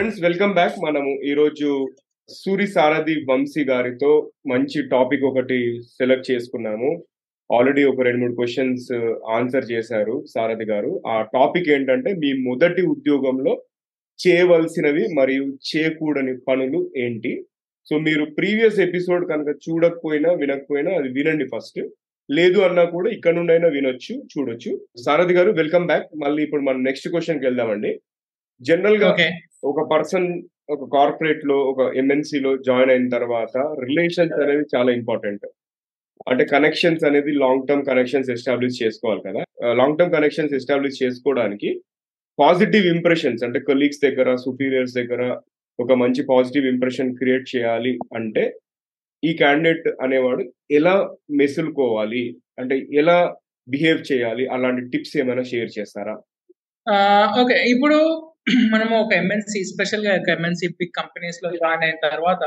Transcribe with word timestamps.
Friends 0.00 0.20
welcome 0.24 0.52
back 0.56 0.76
మనము 0.84 1.10
ఈరోజు 1.30 1.70
సూరి 2.28 2.66
సారథి 2.74 3.14
వంశీ 3.30 3.62
గారితో 3.70 4.12
మంచి 4.52 4.78
టాపిక్ 4.92 5.24
ఒకటి 5.30 5.58
సెలెక్ట్ 5.96 6.28
చేసుకున్నాము. 6.30 6.90
ఆల్రెడీ 7.50 7.82
ఒక 7.90 8.04
రెండు 8.06 8.20
మూడు 8.22 8.34
క్వశ్చన్స్ 8.38 8.86
ఆన్సర్ 9.36 9.66
uh, 9.66 9.70
చేశారు 9.72 10.14
సారథి 10.34 10.66
గారు. 10.70 10.92
ఆ 11.14 11.16
టాపిక్ 11.36 11.68
ఏంటంటే 11.74 12.12
మీ 12.22 12.30
మొదటి 12.46 12.84
ఉద్యోగంలో 12.94 13.54
చేయవలసినవి 14.18 15.04
మరియు 15.18 15.44
చేయకూడని 15.70 16.34
పనులు 16.48 16.80
ఏంటి? 17.04 17.34
సో 17.86 17.98
మీరు 18.06 18.26
ప్రీవియస్ 18.38 18.80
ఎపిసోడ్ 18.88 19.26
కనుక 19.32 19.52
చూడకపోయినా 19.66 20.32
వినకపోయినా 20.44 20.94
అది 21.00 21.10
వినండి 21.18 21.48
ఫస్ట్ 21.54 21.80
లేదు 22.28 22.60
అన్నా 22.68 22.86
కూడా 22.96 23.10
ఇక్కడ 23.18 23.34
నుండి 23.40 23.54
అయినా 23.56 23.70
వినొచ్చు 23.76 24.16
చూడొచ్చు. 24.32 24.72
సారథి 25.06 25.36
గారు 25.40 25.52
వెల్కమ్ 25.62 25.88
బ్యాక్ 25.92 26.08
మళ్ళీ 26.24 26.42
ఇప్పుడు 26.48 26.64
మనం 26.70 26.82
నెక్స్ట్ 26.90 27.10
క్వశ్చన్కి 27.14 27.48
వెళ్దామండి. 27.50 27.92
జనరల్గా 28.60 29.08
ఒక 29.62 29.80
పర్సన్ 29.92 30.28
ఒక 30.74 30.84
కార్పొరేట్లో 30.94 31.56
ఒక 31.70 31.80
ఎంఎన్సీ 32.00 32.38
లో 32.44 32.50
జాయిన్ 32.68 32.90
అయిన 32.92 33.08
తర్వాత 33.08 33.56
రిలేషన్స్ 33.84 34.38
అనేవి 34.42 34.64
చాలా 34.74 34.90
ఇంపార్టెంట్. 34.92 35.46
అంటే 36.30 36.44
కనెక్షన్స్ 36.44 37.04
అనేది 37.08 37.32
లాంగ్ 37.42 37.66
టర్మ్ 37.68 37.84
కనెక్షన్స్ 37.84 38.30
ఎస్టాబ్లిష్ 38.30 38.82
చేసుకోవాలి 38.82 39.22
కదా. 39.28 39.42
లాంగ్ 39.80 39.98
టర్మ్ 39.98 40.12
కనెక్షన్స్ 40.12 40.54
ఎస్టాబ్లిష్ 40.58 41.02
చేసుకోవడానికి 41.02 41.70
పాజిటివ్ 42.38 42.86
ఇంప్రెషన్స్ 42.94 43.44
అంటే 43.44 43.58
కొలీగ్స్ 43.60 44.02
దగ్గర 44.06 44.28
సుపీరియర్స్ 44.44 44.94
దగ్గర 44.94 45.22
ఒక 45.78 45.92
మంచి 45.92 46.22
పాజిటివ్ 46.32 46.66
ఇంప్రెషన్ 46.66 47.14
క్రియేట్ 47.16 47.56
చేయాలి 47.56 47.98
అంటే 48.14 48.44
ఈ 49.22 49.32
క్యాండిడేట్ 49.32 49.88
అనేవాడు 50.02 50.42
ఎలా 50.70 50.94
మెసులుకోవాలి? 51.30 52.24
అంటే 52.58 52.88
ఎలా 52.92 53.18
బిహేవ్ 53.68 54.12
చేయాలి? 54.12 54.44
అలాంటి 54.48 54.82
టిప్స్ 54.92 55.16
ఏమైనా 55.16 55.42
షేర్ 55.42 55.70
చేస్తారా? 55.78 56.14
ఓకే. 57.42 57.56
ఇప్పుడు 57.74 57.98
మనము 58.72 58.94
ఒక 59.02 59.12
ఎంఎన్సి 59.14 59.60
స్పెషల్గా 59.70 60.12
ఒక 60.14 60.28
ఎంఎన్సి 60.28 60.66
బిగ్ 60.78 60.94
కంపెనీస్లో 60.98 61.48
జాయిన్ 61.56 61.84
అయిన 61.86 61.98
తర్వాత 62.06 62.42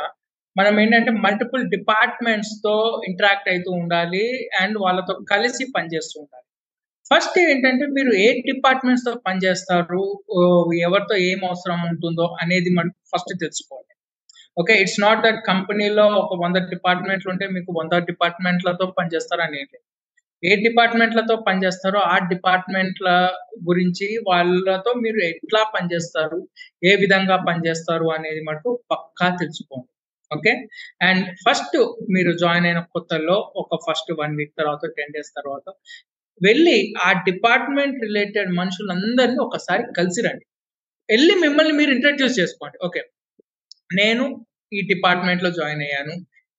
మనం 0.56 0.74
ఏంటంటే 0.80 1.12
మల్టిపుల్ 1.26 1.64
డిపార్ట్మెంట్స్తో 1.70 2.74
ఇంటరాక్ట్ 3.10 3.50
అవుతూ 3.50 3.72
ఉండాలి 3.82 4.26
అండ్ 4.62 4.78
వాళ్ళతో 4.78 5.14
కలిసి 5.32 5.64
పనిచేస్తూ 5.76 6.16
ఉండాలి. 6.24 6.46
ఫస్ట్ 7.12 7.38
ఏంటంటే 7.44 7.86
మీరు 7.96 8.12
ఏ 8.26 8.28
డిపార్ట్మెంట్స్తో 8.50 9.14
పనిచేస్తారు 9.28 10.02
ఎవరితో 10.88 11.16
ఏం 11.30 11.40
అవసరం 11.50 11.80
ఉంటుందో 11.90 12.28
అనేది 12.44 12.70
మనం 12.78 12.92
ఫస్ట్ 13.12 13.34
తెలుసుకోవాలి. 13.40 13.90
ఓకే 14.58 14.74
ఇట్స్ 14.84 15.02
నాట్ 15.02 15.24
దట్ 15.26 15.40
కంపెనీలో 15.52 16.06
ఒక 16.24 16.34
వంద 16.44 16.58
డిపార్ట్మెంట్లు 16.74 17.30
ఉంటే 17.34 17.46
మీకు 17.58 17.72
వంద 17.80 17.96
డిపార్ట్మెంట్లతో 18.12 18.88
పనిచేస్తారు 19.00 19.44
అనేది 19.48 19.78
ఏ 20.44 20.56
డిపార్ట్మెంట్లతో 20.56 21.36
పనిచేస్తారో 21.48 22.00
ఆ 22.00 22.18
డిపార్ట్మెంట్ల 22.28 23.10
గురించి 23.70 24.08
వాళ్ళతో 24.28 24.94
మీరు 24.94 25.20
ఎట్లా 25.24 25.64
పనిచేస్తారు 25.76 26.40
ఏ 26.84 26.96
విధంగా 26.96 27.36
పనిచేస్తారు 27.48 28.08
అనేది 28.10 28.42
మటుకు 28.44 28.84
పక్కా 28.92 29.30
తెలుసుకోండి. 29.40 29.90
ఓకే? 30.32 30.54
అండ్ 31.02 31.26
ఫస్ట్ 31.46 31.78
మీరు 32.12 32.32
జాయిన్ 32.38 32.66
అయిన 32.66 32.80
కొత్తలో 32.94 33.36
ఒక 33.56 33.80
ఫస్ట్ 33.88 34.12
వన్ 34.20 34.36
వీక్ 34.38 34.54
తర్వాత 34.58 34.90
టెన్ 34.98 35.14
డేస్ 35.14 35.32
తర్వాత 35.38 35.66
వెళ్ళి 36.42 36.78
ఆ 37.02 37.12
డిపార్ట్మెంట్ 37.12 37.98
రిలేటెడ్ 38.04 38.52
మనుషులందరినీ 38.52 39.40
ఒకసారి 39.40 39.84
కలిసి 39.98 40.22
రండి. 40.22 40.46
వెళ్ళి 41.10 41.36
మిమ్మల్ని 41.36 41.74
మీరు 41.74 41.92
ఇంట్రడ్యూస్ 41.92 42.40
చేసుకోండి. 42.40 42.78
ఓకే? 42.86 43.02
నేను 43.94 44.24
ఈ 44.74 44.82
డిపార్ట్మెంట్లో 44.82 45.52
జాయిన్ 45.52 45.82
అయ్యాను 45.82 46.14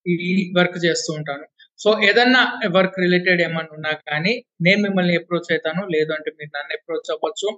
ఈ 0.07 0.53
వర్క్ 0.59 0.79
చేస్తూ 0.85 1.11
ఉంటాను 1.15 1.45
సో 1.81 1.91
ఏదన్నా 2.09 2.41
వర్క్ 2.77 2.97
రిలేటెడ్ 3.05 3.41
ఏమన్నా 3.47 3.73
ఉన్నా 3.77 3.93
కానీ 4.09 4.33
నేను 4.67 4.81
మిమ్మల్ని 4.87 5.15
అప్రోచ్ 5.21 5.49
అవుతాను. 5.55 5.83
లేదు 5.95 6.11
అంటే 6.17 6.31
మీరు 6.39 6.51
నన్ను 6.57 6.73
అప్రోచ్ 6.79 7.11
అవ్వచ్చు. 7.15 7.49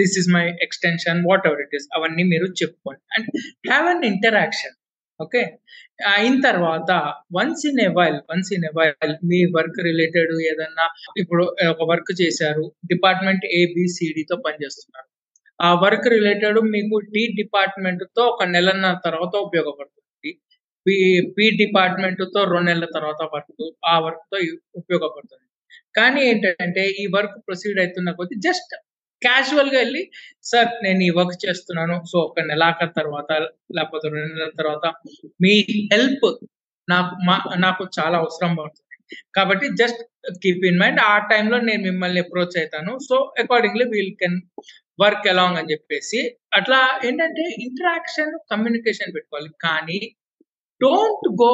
This 0.00 0.16
is 0.20 0.28
my 0.36 0.44
extension 0.66 1.20
whatever 1.50 1.62
it 1.66 1.74
is 1.78 1.88
అవన్నీ 1.98 2.24
మీరు 2.32 2.46
చెప్పుకోండి. 2.62 3.02
And 3.16 3.28
have 3.70 3.86
an 3.92 4.04
interaction 4.12 4.76
okay 5.20 5.42
అయిన 6.14 6.36
తర్వాత 6.48 6.90
once 7.36 7.64
in 7.70 7.80
a 7.86 7.88
while 7.98 8.18
once 8.30 8.50
in 8.56 8.66
a 8.68 8.72
while 8.78 9.14
me 9.30 9.40
work 9.56 9.80
related 9.88 10.32
ఏదన్నా 10.50 10.86
ఇప్పుడు 11.22 11.44
ఒక 11.72 11.86
వర్క్ 11.92 12.12
చేశారు 12.22 12.64
డిపార్ట్మెంట్ 12.92 13.44
ఏబిసిడితో 13.60 14.36
పనిచేస్తున్నారు. 14.46 15.08
ఆ 15.60 15.68
వర్క్ 15.84 16.08
రిలేటెడ్ 16.16 16.58
మీకు 16.74 16.96
డి 17.14 17.24
డిపార్ట్మెంట్తో 17.40 18.22
ఒక 18.32 18.44
నెలన్నర 18.54 18.96
తర్వాత 19.06 19.34
ఉపయోగపడుతుంది. 19.46 19.99
పి 20.86 21.20
పి 21.38 21.50
డిపార్ట్మెంట్తో 21.50 22.44
రెండు 22.44 22.66
నెలల 22.66 22.84
తర్వాత 22.94 23.28
వర్క్ 23.34 23.70
ఆ 23.86 23.98
వర్క్తో 23.98 24.38
ఉపయోగపడుతుంది. 24.74 25.46
కానీ 25.96 26.20
ఏంటంటే 26.22 26.86
ఈ 26.88 27.06
వర్క్ 27.06 27.38
ప్రొసీడ్ 27.38 27.80
అవుతున్న 27.80 28.10
కొద్దీ 28.10 28.40
జస్ట్ 28.40 28.76
క్యాజువల్గా 29.22 29.78
వెళ్ళి 29.78 30.10
సార్ 30.42 30.84
నేను 30.84 31.02
ఈ 31.02 31.10
వర్క్ 31.10 31.48
చేస్తున్నాను 31.48 32.02
సో 32.12 32.18
ఒక 32.18 32.40
నెలాఖరు 32.40 32.90
తర్వాత 32.96 33.32
లేకపోతే 33.76 34.08
రెండు 34.08 34.34
నెలల 34.34 34.50
తర్వాత 34.58 34.92
మీ 35.42 35.66
హెల్ప్ 35.92 36.36
నాకు 36.88 37.14
మా- 37.24 37.58
నాకు 37.58 37.88
చాలా 38.00 38.18
అవసరం 38.18 38.54
పడుతుంది. 38.54 39.16
కాబట్టి 39.34 39.68
జస్ట్ 39.76 40.02
కీప్ 40.42 40.64
ఇన్ 40.64 40.78
మైండ్ 40.78 41.00
ఆ 41.00 41.18
టైంలో 41.18 41.60
నేను 41.60 41.82
మిమ్మల్ని 41.82 42.20
అప్రోచ్ 42.20 42.58
అవుతాను 42.58 42.98
so 42.98 43.34
accordingly 43.38 43.84
we'll 43.84 44.16
can 44.16 44.40
work 45.00 45.28
along 45.28 45.58
అని 45.58 45.72
చెప్పేసి 45.72 46.36
అట్లా 46.54 47.00
ఏంటంటే 47.04 47.42
ఇంటరాక్షన్ 47.42 48.38
కమ్యూనికేషన్ 48.50 49.14
పెట్టుకోవాలి. 49.14 49.50
కానీ 49.60 50.16
don't 50.80 51.26
go 51.42 51.52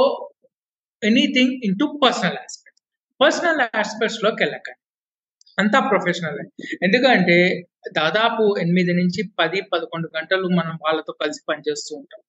anything 1.03 1.55
into 1.79 1.87
personal 2.05 2.39
aspect 2.45 2.81
personal 3.21 3.61
ఆస్పెక్ట్స్లోకి 3.81 4.41
వెళ్ళకండి. 4.45 4.81
అంతా 5.59 5.79
ప్రొఫెషనల్ 5.91 6.41
ఎందుకంటే 6.83 7.37
దాదాపు 7.97 8.43
ఎనిమిది 8.61 8.93
నుంచి 8.93 9.21
పది 9.39 9.59
పదకొండు 9.73 10.09
గంటలు 10.17 10.47
మనం 10.59 10.75
వాళ్ళతో 10.87 11.13
కలిసి 11.23 11.43
పనిచేస్తూ 11.49 11.93
ఉంటాం. 11.97 12.21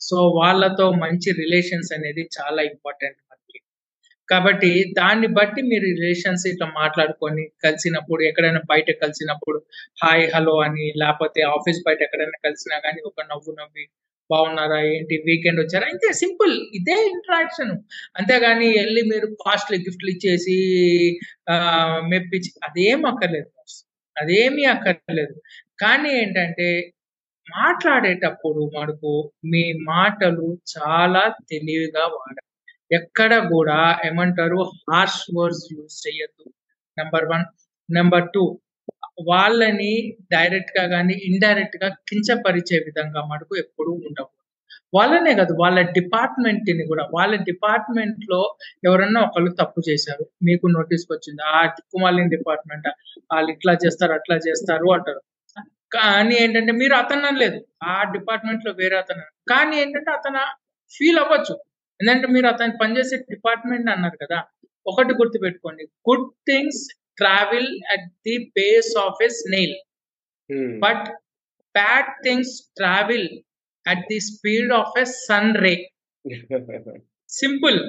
సో 0.00 0.16
వాళ్ళతో 0.38 0.86
మంచి 1.04 1.30
రిలేషన్స్ 1.42 1.90
అనేది 1.92 2.22
చాలా 2.36 2.60
ఇంపార్టెంట్ 2.62 3.18
మనకి. 3.30 3.58
కాబట్టి 4.28 4.70
దాన్ని 5.00 5.28
బట్టి 5.38 5.62
మీరు 5.62 5.86
రిలేషన్స్ 5.94 6.44
ఇట్లా 6.46 6.68
మాట్లాడుకొని 6.80 7.44
కలిసినప్పుడు 7.64 8.22
ఎక్కడైనా 8.22 8.62
బయట 8.72 8.90
కలిసినప్పుడు 9.02 9.58
హాయ్ 10.02 10.26
హలో 10.34 10.54
అని 10.66 10.86
లేకపోతే 11.02 11.42
ఆఫీస్ 11.56 11.80
బయట 11.88 12.00
ఎక్కడైనా 12.08 12.38
కలిసినా 12.48 12.78
కానీ 12.86 13.02
ఒక 13.10 13.20
నవ్వు 13.32 13.52
నవ్వి 13.60 13.86
బాగున్నారా? 14.32 14.78
ఏంటి? 14.94 15.14
వీకెండ్ 15.26 15.60
వచ్చారా? 15.62 15.86
ఇంతే 15.94 16.10
సింపుల్. 16.22 16.54
ఇదే 16.78 16.96
ఇంటరాక్షన్. 17.12 17.72
అంతేగాని 18.18 18.68
వెళ్ళి 18.78 19.02
మీరు 19.12 19.28
కాస్ట్లీ 19.44 19.78
గిఫ్ట్లు 19.86 20.10
ఇచ్చేసి 20.14 20.56
మెప్పించి 22.12 22.50
అదేం 22.68 23.00
అక్కర్లేదు 23.12 23.50
అదేమీ 24.16 24.64
అక్కర్లేదు. 24.74 25.34
కానీ 25.82 26.10
ఏంటంటే 26.22 26.68
మాట్లాడేటప్పుడు 27.46 28.62
మనకు 28.78 29.12
మీ 29.52 29.62
మాటలు 29.92 30.46
చాలా 30.74 31.22
తెలివిగా 31.50 32.04
వాడాలి. 32.16 32.46
ఎక్కడ 32.98 33.32
కూడా 33.54 33.78
ఏమంటారు 34.08 34.58
హార్ష్ 34.88 35.22
వర్డ్స్ 35.36 35.66
యూజ్ 35.74 35.96
చేయొద్దు 36.04 36.46
నెంబర్ 36.96 37.26
వన్ 37.32 37.44
నెంబర్ 37.88 38.26
టూ 38.34 38.42
వాళ్ళని 39.28 39.92
డైరెక్ట్గా 40.32 40.88
కానీ 40.88 41.14
ఇండైరెక్ట్గా 41.24 41.88
కించపరిచే 42.08 42.78
విధంగా 42.78 43.22
మటుకు 43.24 43.56
ఎప్పుడు 43.56 43.90
ఉండవు 44.08 44.30
వాళ్ళనే 44.94 45.34
కాదు 45.34 45.52
వాళ్ళ 45.58 45.80
డిపార్ట్మెంట్ని 45.90 46.86
కూడా. 46.86 47.08
వాళ్ళ 47.14 47.36
డిపార్ట్మెంట్లో 47.42 48.40
ఎవరన్నా 48.84 49.20
ఒకళ్ళు 49.20 49.50
తప్పు 49.60 49.80
చేశారు. 49.90 50.24
మీకు 50.42 50.66
నోటీస్ 50.68 51.06
వచ్చింది? 51.10 51.42
ఆ 51.54 51.66
దిక్కుమాలిన 51.66 52.28
డిపార్ట్మెంట్ 52.28 52.88
వాళ్ళు 53.32 53.50
ఇట్లా 53.50 53.72
చేస్తారు 53.84 54.12
అట్లా 54.12 54.36
చేస్తారు 54.48 54.88
అంటారు. 54.92 55.20
కానీ 55.92 56.34
ఏంటంటే 56.34 56.72
మీరు 56.72 56.94
అతను 56.94 57.26
అనలేదు 57.26 57.58
ఆ 57.84 58.02
డిపార్ట్మెంట్లో 58.12 58.72
వేరే 58.72 58.96
అతను. 58.96 59.24
కానీ 59.48 59.76
ఏంటంటే 59.80 60.10
అతను 60.10 60.42
ఫీల్ 60.92 61.18
అవ్వచ్చు. 61.18 61.54
ఎందుకంటే 62.00 62.26
మీరు 62.28 62.46
అతను 62.46 62.78
పనిచేసే 62.82 63.16
డిపార్ట్మెంట్ 63.30 63.90
అన్నారు 63.90 64.18
కదా. 64.24 64.38
ఒకటి 64.86 65.14
గుర్తుపెట్టుకోండి. 65.14 65.84
Good 66.10 66.30
things 66.48 66.82
travel 67.20 67.70
at 67.94 68.08
the 68.26 68.36
base 68.58 68.92
of 69.04 69.20
a 69.22 69.30
snail 69.42 69.76
but 70.84 71.06
bad 71.74 72.10
things 72.26 72.54
travel 72.76 73.28
at 73.86 74.04
the 74.12 74.20
speed 74.30 74.72
of 74.80 74.94
a 74.98 75.06
sun 75.26 75.52
ray 75.64 75.74
simple 77.30 77.80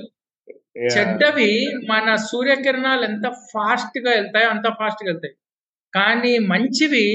చెడ్డవి 0.95 1.51
మన 1.89 2.07
సూర్యకిరణాలు 2.30 3.04
ఎంత 3.04 3.28
ఫాస్ట్గా 3.51 4.12
వెళ్తాయో 4.12 4.50
అంత 4.50 4.68
ఫాస్ట్గా 4.80 5.10
వెళ్తాయి. 5.12 5.36
కానీ 5.94 6.33
మంచివి 6.51 7.06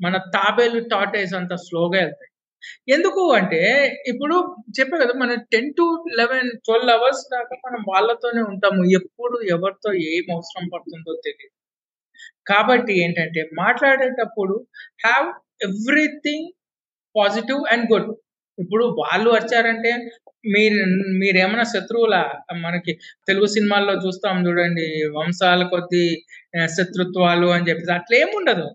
మన 0.00 0.16
తాబేలు 0.34 0.80
టాటేస్ 0.92 1.34
అంత 1.34 1.54
స్లోగా 1.66 1.98
వెళ్తాయి. 2.02 2.30
ఎందుకు 2.88 3.22
అంటే 3.38 3.60
ఇప్పుడు 4.12 4.36
చెప్పే 4.78 4.96
కదా 5.02 5.14
మనం 5.22 5.38
ten 5.52 5.70
to 5.78 5.86
eleven 6.20 6.50
twelve 6.64 6.92
hours 6.96 7.22
దాకా 7.34 7.56
మనం 7.66 7.80
వాళ్ళతోనే 7.88 8.42
ఉంటాము. 8.52 8.82
ఎప్పుడు 8.98 9.38
ఎవరితో 9.56 9.90
ఏం 10.10 10.24
అవసరం 10.36 10.66
పడుతుందో 10.74 11.14
తెలియదు 11.26 11.54
కాబట్టి 12.46 12.92
ఏంటంటే 13.04 13.40
మాట్లాడేటప్పుడు 13.58 14.54
have 15.04 15.28
everything 15.68 16.48
positive 17.14 17.62
and 17.72 17.86
good 17.92 18.10
ఇప్పుడు 18.58 18.84
వాళ్ళు 19.00 19.28
వచ్చారంటే 19.32 19.90
మీరు 20.54 20.76
మీరేమైనా 21.20 21.64
శత్రువులా? 21.72 22.20
మనకి 22.64 22.92
తెలుగు 23.28 23.48
సినిమాల్లో 23.54 23.94
చూస్తాం 24.04 24.36
చూడండి 24.46 24.86
వంశాల 25.16 25.62
కొద్ది 25.72 26.04
శత్రుత్వాలు 26.76 27.48
అని 27.54 27.66
చెప్పేసి 27.68 27.92
అట్లా 27.92 28.16
ఏముండదు 28.18 28.66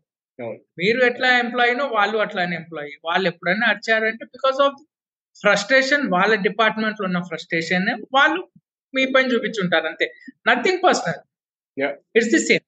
మీరు 0.79 0.99
ఎట్లా 1.05 1.29
ఎంప్లాయీనో 1.43 1.85
వాళ్ళు 1.87 2.17
అట్లానే 2.17 2.55
ఎంప్లాయీ 2.55 2.93
వాళ్ళు 3.07 3.25
ఎప్పుడైనా 3.27 3.65
అరిచారంటే 3.67 4.25
బికాస్ 4.35 4.59
ఆఫ్ 4.67 4.77
ఫ్రస్ట్రేషన్ 5.41 6.03
వాళ్ళ 6.09 6.33
డిపార్ట్మెంట్లో 6.47 7.05
ఉన్న 7.09 7.19
ఫ్రస్ట్రేషన్ 7.29 7.89
వాళ్ళు 8.13 8.41
మీ 8.93 9.03
పైన 9.13 9.27
చూపించుంటారు 9.33 9.87
అంతే. 9.87 10.05
Nothing 10.47 10.81
personal. 10.87 11.21
It's 12.15 12.31
the 12.33 12.41
same 12.47 12.65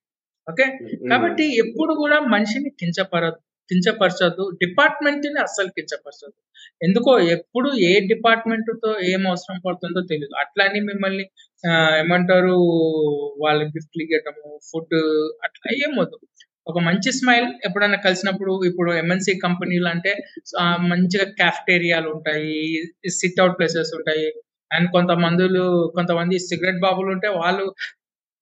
okay. 0.47 0.65
కాబట్టి 1.11 1.45
ఎప్పుడు 1.63 1.93
కూడా 1.93 2.17
మనిషిని 2.33 2.69
కించపర 2.81 3.25
కించపరచొద్దు. 3.69 4.43
డిపార్ట్మెంట్ని 4.63 5.39
అస్సలు 5.39 5.69
కించపరచొద్దు. 5.77 6.39
ఎందుకో 6.85 7.11
ఎప్పుడు 7.35 7.69
ఏ 7.89 7.93
డిపార్ట్మెంట్తో 8.11 8.91
ఏం 9.11 9.21
అవసరం 9.27 9.57
పడుతుందో 9.65 10.01
తెలియదు 10.11 10.35
అట్లాని 10.43 10.79
మిమ్మల్ని 10.81 11.25
ఏమంటారు 12.01 12.55
వాళ్ళ 13.43 13.59
గిఫ్ట్లు 13.75 14.03
ఇవ్వటము 14.05 14.49
ఫుడ్ 14.69 14.97
అట్లా 15.47 15.69
ఏమొద్దు 15.85 16.17
ఒక 16.67 16.79
మంచి 16.87 17.09
స్మైల్ 17.11 17.47
ఎప్పుడైనా 17.67 17.97
కలిసినప్పుడు 18.05 18.53
ఇప్పుడు 18.69 18.91
ఎంఎన్సి 18.93 19.33
కంపెనీలు 19.45 19.87
అంటే 19.87 20.11
మంచిగా 20.91 21.25
క్యాఫ్టేరియాలు 21.41 22.07
ఉంటాయి 22.15 22.53
సిట్ 23.19 23.41
అవుట్ 23.41 23.57
ప్లేసెస్ 23.59 23.91
ఉంటాయి. 23.97 24.27
అండ్ 24.71 24.87
కొంతమందులు 24.91 25.63
కొంతమంది 25.95 26.35
సిగరెట్ 26.49 26.79
బాబులు 26.85 27.09
ఉంటే 27.15 27.29
వాళ్ళు 27.41 27.65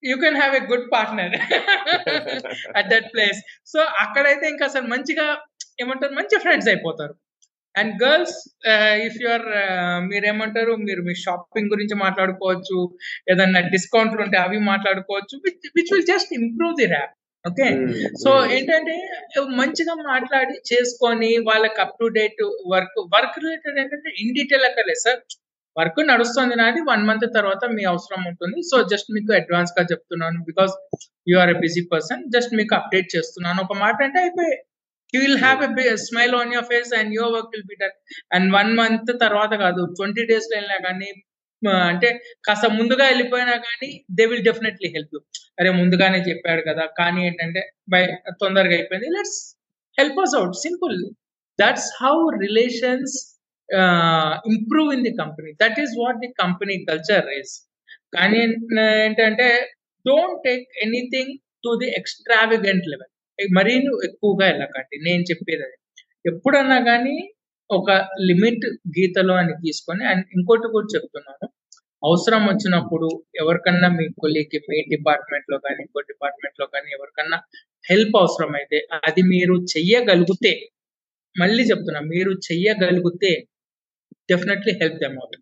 you 0.03 0.15
can 0.18 0.38
have 0.41 0.53
a 0.59 0.63
good 0.71 0.88
partner 0.94 1.33
at 2.77 2.89
that 2.94 3.09
place 3.13 3.39
so 3.73 3.79
అక్కడైతే 4.03 4.45
ఇంకా 4.50 4.65
అసలు 4.65 4.88
మంచిగా 4.94 5.25
ఏమంటారు 5.81 6.13
మంచి 6.19 6.35
ఫ్రెండ్స్ 6.39 6.69
అయిపోతారు. 6.69 7.13
అండ్ 7.75 7.91
గర్ల్స్ 8.03 8.38
ఇఫ్ 9.07 9.19
యువర్ 9.24 9.45
మీరేమంటారు 10.12 10.74
మీరు 10.88 11.01
మీ 11.01 11.13
షాపింగ్ 11.25 11.69
గురించి 11.69 11.95
మాట్లాడుకోవచ్చు 12.06 12.77
ఏదన్నా 13.31 13.62
డిస్కౌంట్లు 13.75 14.21
ఉంటే 14.21 14.38
అవి 14.38 14.59
మాట్లాడుకోవచ్చు 14.71 15.35
which 15.77 15.91
will 15.94 16.07
just 16.13 16.31
improve 16.41 16.75
the 16.81 16.88
rap 16.94 17.15
okay. 17.45 17.67
So. 18.23 18.31
ఏంటంటే 18.55 18.95
మంచిగా 19.59 19.93
మాట్లాడి 20.09 20.55
చేసుకొని 20.71 21.31
వాళ్ళకి 21.47 21.79
up 21.81 21.95
to 22.01 22.07
date 22.17 22.41
work 22.73 22.99
work 23.15 23.38
related 23.43 23.79
ఏంటంటే 23.83 24.11
ఇన్ 24.23 24.33
డీటెయిల్ 24.38 24.65
అక్కర్లేదు 24.69 25.03
సార్ 25.05 25.21
వర్క్ 25.75 25.99
నడుస్తుంది 26.07 26.55
నాది 26.55 26.81
వన్ 26.89 27.03
మంత్ 27.09 27.27
తర్వాత 27.35 27.63
మీ 27.75 27.83
అవసరం 27.91 28.21
ఉంటుంది. 28.31 28.59
సో 28.69 28.77
జస్ట్ 28.91 29.09
మీకు 29.11 29.31
అడ్వాన్స్గా 29.33 29.83
చెప్తున్నాను. 29.91 30.39
Because 30.49 30.73
you 31.27 31.38
are 31.38 31.49
a 31.49 31.57
busy 31.59 31.83
person 31.93 32.21
just 32.35 32.53
మీకు 32.59 32.75
అప్డేట్ 32.75 33.09
చేస్తున్నాను. 33.15 33.59
ఒక 33.65 33.77
మాట 33.77 33.97
అంటే 34.07 34.19
అయిపోయి 34.19 34.53
you 35.13 35.21
will 35.21 35.41
have 35.45 35.61
a 35.85 35.95
smile 36.07 36.35
on 36.35 36.53
your 36.53 36.67
face 36.67 36.91
and 36.99 37.11
your 37.17 37.33
work 37.33 37.51
will 37.55 37.67
be 37.71 37.77
done 37.81 37.95
and 38.31 38.49
one 38.57 38.71
month 38.75 39.11
తర్వాత 39.25 39.53
కాదు 39.65 39.81
ట్వంటీ 39.97 40.25
డేస్లో 40.31 40.55
వెళ్ళినా 40.57 40.79
కానీ 40.88 41.09
అంటే 41.91 42.09
కాస్త 42.43 42.65
ముందుగా 42.77 43.05
వెళ్ళిపోయినా 43.07 43.55
కానీ 43.67 43.89
they 44.11 44.23
will 44.25 44.45
definitely 44.45 44.89
help 44.95 45.13
you 45.15 45.19
అరే 45.59 45.69
ముందుగానే 45.79 46.19
చెప్పాడు 46.29 46.61
కదా 46.69 46.85
కానీ 46.99 47.21
ఏంటంటే 47.27 47.61
బై 47.89 48.01
తొందరగా 48.41 48.75
అయిపోయింది. 48.77 49.09
Let's 49.17 49.39
help 49.97 50.19
us 50.19 50.35
out 50.35 50.57
simple 50.65 50.97
that's 51.59 51.89
how 52.01 52.15
relations 52.45 53.17
improve 54.51 54.89
in 54.95 55.03
the 55.03 55.13
company 55.21 55.51
that 55.61 55.79
is 55.83 55.93
what 55.99 56.19
the 56.19 56.29
company 56.43 56.75
culture 56.89 57.27
is 57.39 57.53
కానీ 58.13 58.39
ఏంటంటే 59.03 59.47
don't 60.05 60.39
take 60.47 60.65
anything 60.85 61.33
to 61.63 61.71
the 61.83 61.89
extravagant 61.99 62.87
level 62.91 63.09
మరీ 63.39 63.73
నువ్వు 63.85 64.01
ఎక్కువగా 64.07 64.45
వెళ్ళకండి. 64.49 64.95
నేను 65.07 65.23
చెప్పేది 65.29 65.63
అది. 65.67 65.77
ఎప్పుడన్నా 66.25 66.77
కానీ 66.89 67.15
ఒక 67.71 67.91
లిమిట్ 68.29 68.65
గీతలో 68.97 69.33
అని 69.35 69.53
తీసుకొని 69.62 70.03
అండ్ 70.06 70.25
ఇంకోటి 70.35 70.68
కూడా 70.68 70.88
చెప్తున్నాను. 70.95 71.45
అవసరం 72.03 72.44
వచ్చినప్పుడు 72.47 73.07
ఎవరికన్నా 73.41 73.88
మీ 73.97 74.06
కొలీకి 74.21 74.59
మీ 74.69 74.77
డిపార్ట్మెంట్లో 74.94 75.57
కానీ 75.65 75.79
ఇంకో 75.85 76.01
డిపార్ట్మెంట్లో 76.12 76.65
కానీ 76.73 76.89
ఎవరికన్నా 76.97 77.38
హెల్ప్ 77.85 78.15
అవసరం 78.18 78.51
అయితే 78.56 78.77
అది 79.07 79.21
మీరు 79.33 79.56
చెయ్యగలిగితే 79.73 80.53
మళ్ళీ 81.35 81.63
చెప్తున్నా 81.69 82.01
మీరు 82.13 82.31
చెయ్యగలిగితే 82.47 83.31
definitely 84.29 84.74
help 84.81 85.00
them 85.03 85.17
out 85.21 85.38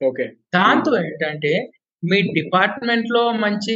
okay. 0.00 0.24
దాంతో 0.54 0.90
ఏంటంటే 1.02 1.52
మీ 2.02 2.18
డిపార్ట్మెంట్లో 2.38 3.22
మంచి 3.44 3.74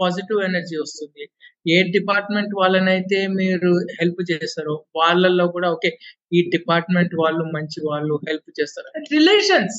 పాజిటివ్ 0.00 0.40
ఎనర్జీ 0.48 0.76
వస్తుంది. 0.82 1.24
ఏ 1.66 1.78
డిపార్ట్మెంట్ 1.96 2.52
వాళ్ళనైతే 2.60 3.18
మీరు 3.40 3.70
హెల్ప్ 3.98 4.22
చేస్తారో 4.30 4.74
వాళ్ళల్లో 4.98 5.46
కూడా 5.56 5.68
ఓకే 5.76 5.90
ఈ 6.32 6.40
డిపార్ట్మెంట్ 6.54 7.14
వాళ్ళు 7.22 7.44
మంచి 7.56 7.78
వాళ్ళు 7.88 8.14
హెల్ప్ 8.28 8.50
చేస్తారు. 8.60 8.88
Relations 9.16 9.78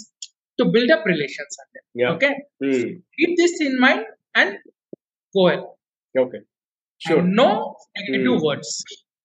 to 0.59 0.65
build 0.75 0.93
up 0.97 1.07
relations 1.13 1.57
అంటే. 1.63 1.79
Okay. 2.13 2.29
Keep 3.17 3.35
this 3.41 3.57
in 3.67 3.77
mind 3.85 4.05
and 4.35 4.55
go 5.35 5.45
okay 6.15 6.39
no 7.39 7.47
negative. 7.97 8.37
Words 8.47 8.75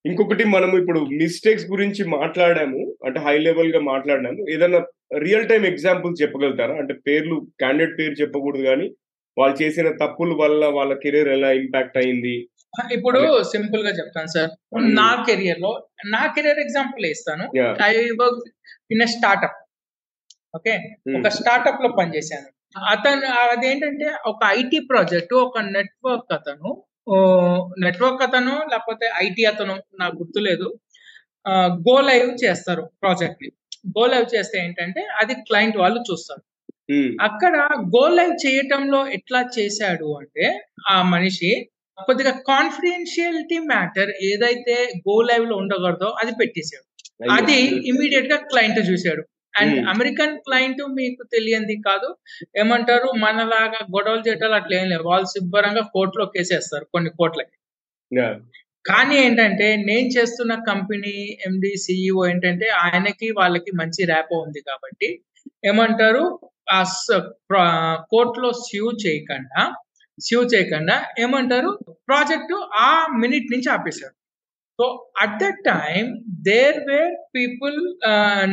ఇంకొకటి 0.04 0.44
మనం 0.54 0.70
ఇప్పుడు 0.80 1.00
మిస్టేక్స్ 1.20 1.66
గురించి 1.70 2.02
మాట్లాడాము 2.18 2.80
అంటే 3.06 3.18
హై 3.26 3.36
లెవెల్గా 3.46 3.80
మాట్లాడినాము 3.92 4.42
ఏదైనా 4.54 4.80
రియల్ 5.10 5.48
టైం 5.48 5.66
ఎగ్జాంపుల్ 5.66 6.22
చెప్పగలుగుతారా? 6.22 6.74
అంటే 6.74 6.94
పేర్లు 7.06 7.46
క్యాండిడేట్ 7.60 7.98
పేరు 7.98 8.14
చెప్పకూడదు 8.22 8.62
కానీ 8.62 8.86
వాళ్ళు 9.36 9.62
చేసిన 9.62 9.88
తప్పుల 9.90 10.32
వల్ల 10.42 10.64
వాళ్ళ 10.66 10.92
కెరీర్ 10.94 11.28
ఎలా 11.28 11.52
ఇంపాక్ట్ 11.52 11.98
అయింది? 11.98 12.34
ఇప్పుడు 12.92 13.42
సింపుల్గా 13.42 13.90
చెప్తాను 13.90 14.26
సార్. 14.26 14.50
Hmm. 14.76 14.86
నా 14.94 15.24
కెరియర్లో 15.28 15.72
నా 16.06 16.22
కెరియర్ 16.26 16.58
ఎగ్జాంపుల్ 16.58 17.04
ఇస్తాను 17.06 17.44
I 17.82 17.92
work 18.22 18.42
in 18.90 19.06
startup 19.06 19.60
okay 20.56 20.74
ఒక 21.18 21.28
స్టార్ట్అప్లో 21.28 21.88
పనిచేశాను. 21.88 22.48
అతను 22.92 23.26
అదేంటంటే 23.52 24.06
ఒక 24.26 24.40
ఐటీ 24.58 24.78
ప్రాజెక్ట్ 24.78 25.34
ఒక 25.34 25.58
నెట్వర్క్ 25.76 26.32
అతను 26.32 26.70
నెట్వర్క్ 27.84 28.22
అతను 28.22 28.54
లేకపోతే 28.72 29.06
ఐటీ 29.16 29.44
అతను 29.44 29.74
నాకు 30.00 30.16
గుర్తులేదు. 30.16 30.68
గో 31.88 32.00
లైవ్ 32.00 32.30
చేస్తారు 32.44 32.82
ప్రాజెక్ట్ని. 33.02 33.50
గో 33.88 34.06
లైవ్ 34.06 34.34
చేస్తే 34.34 34.58
ఏంటంటే 34.58 35.00
అది 35.00 35.34
క్లయింట్ 35.34 35.76
వాళ్ళు 35.76 36.00
చూస్తారు. 36.00 36.42
అక్కడ 37.20 37.54
గో 37.96 38.08
లైవ్ 38.08 38.46
చేయటంలో 38.46 39.08
ఎట్లా 39.08 39.48
చేశాడు 39.58 40.18
అంటే 40.18 40.46
ఆ 40.90 41.02
మనిషి 41.02 41.68
కొద్దిగా 41.98 42.30
కాన్ఫిడెన్షియలిటీ 42.30 43.58
మ్యాటర్ 43.58 44.12
ఏదైతే 44.22 44.92
గో 44.98 45.22
లైవ్లో 45.22 45.56
ఉండకూడదో 45.56 46.06
అది 46.22 46.32
పెట్టేశాడు. 46.40 46.84
అది 47.32 47.56
ఇమీడియట్గా 47.88 48.36
క్లయింట్ 48.36 48.90
చూశాడు. 48.90 49.22
అండ్. 49.54 49.88
అమెరికన్ 49.88 50.38
క్లయింట్ 50.38 50.82
మీకు 50.90 51.22
తెలియంది 51.32 51.76
కాదు. 51.86 52.08
ఏమంటారు? 52.58 53.12
మనలాగా 53.18 53.80
గొడవలు 53.96 54.22
చేయటాలు 54.28 54.54
అట్లా 54.54 54.76
ఏం 54.80 54.88
లేదు. 54.88 55.02
వాళ్ళు 55.02 55.26
శుభ్రంగా 55.26 55.80
కోర్టులో 55.94 56.26
కేసేస్తారు 56.26 56.84
కొన్ని 56.84 57.10
కోట్లకి. 57.10 57.56
కానీ 58.84 59.14
ఏంటంటే 59.16 59.66
నేను 59.88 60.08
చేస్తున్న 60.08 60.54
కంపెనీ 60.68 61.12
ఎండి 61.46 61.70
సిఇఓ 61.76 62.26
ఏంటంటే 62.26 62.66
ఆయనకి 62.82 63.30
వాళ్ళకి 63.30 63.70
మంచి 63.72 64.02
ర్యాపో 64.04 64.36
ఉంది 64.36 64.60
కాబట్టి 64.60 65.08
ఏమంటారు? 65.66 66.24
ఆ 66.70 66.80
కోర్టులో 68.12 68.50
స్యూ 68.66 68.86
చేయకుండా 69.04 69.62
స్యూ 70.18 70.40
చేయకుండా 70.44 70.96
ఏమంటారు? 71.18 71.70
ప్రాజెక్టు 72.08 72.56
ఆ 72.80 72.90
మినిట్ 73.22 73.48
నుంచి 73.52 73.68
ఆపేశారు. 73.68 74.14
So 74.78 74.84
at 75.20 75.36
that 75.40 75.60
time 75.70 76.08
there 76.48 76.78
were 76.88 77.12
people 77.36 77.76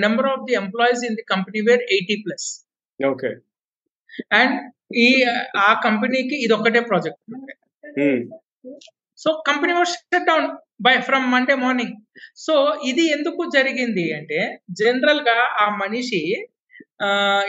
number 0.03 0.27
of 0.27 0.43
the 0.47 0.53
employees 0.53 1.03
in 1.05 1.15
the 1.15 1.25
company 1.33 1.61
were 1.61 1.83
eighty 1.91 2.17
plus 2.25 2.47
okay. 2.99 3.31
And 4.33 4.55
ఈ 4.99 5.09
ఆ 5.59 5.69
కంపెనీకి 5.83 6.35
ఇది 6.45 6.53
ఒక్కటే 6.53 6.81
project 6.81 7.21
so 9.23 9.29
company 9.49 9.73
was 9.77 9.91
shut 9.95 10.27
down 10.29 10.47
by 10.85 10.95
from 11.07 11.27
Monday 11.33 11.55
morning 11.63 11.95
so 12.45 12.55
ఇది 12.91 13.03
ఎందుకు 13.15 13.41
జరిగింది 13.57 14.05
అంటే 14.19 14.39
జనరల్గా 14.81 15.37
ఆ 15.63 15.67
మనిషి 15.83 16.21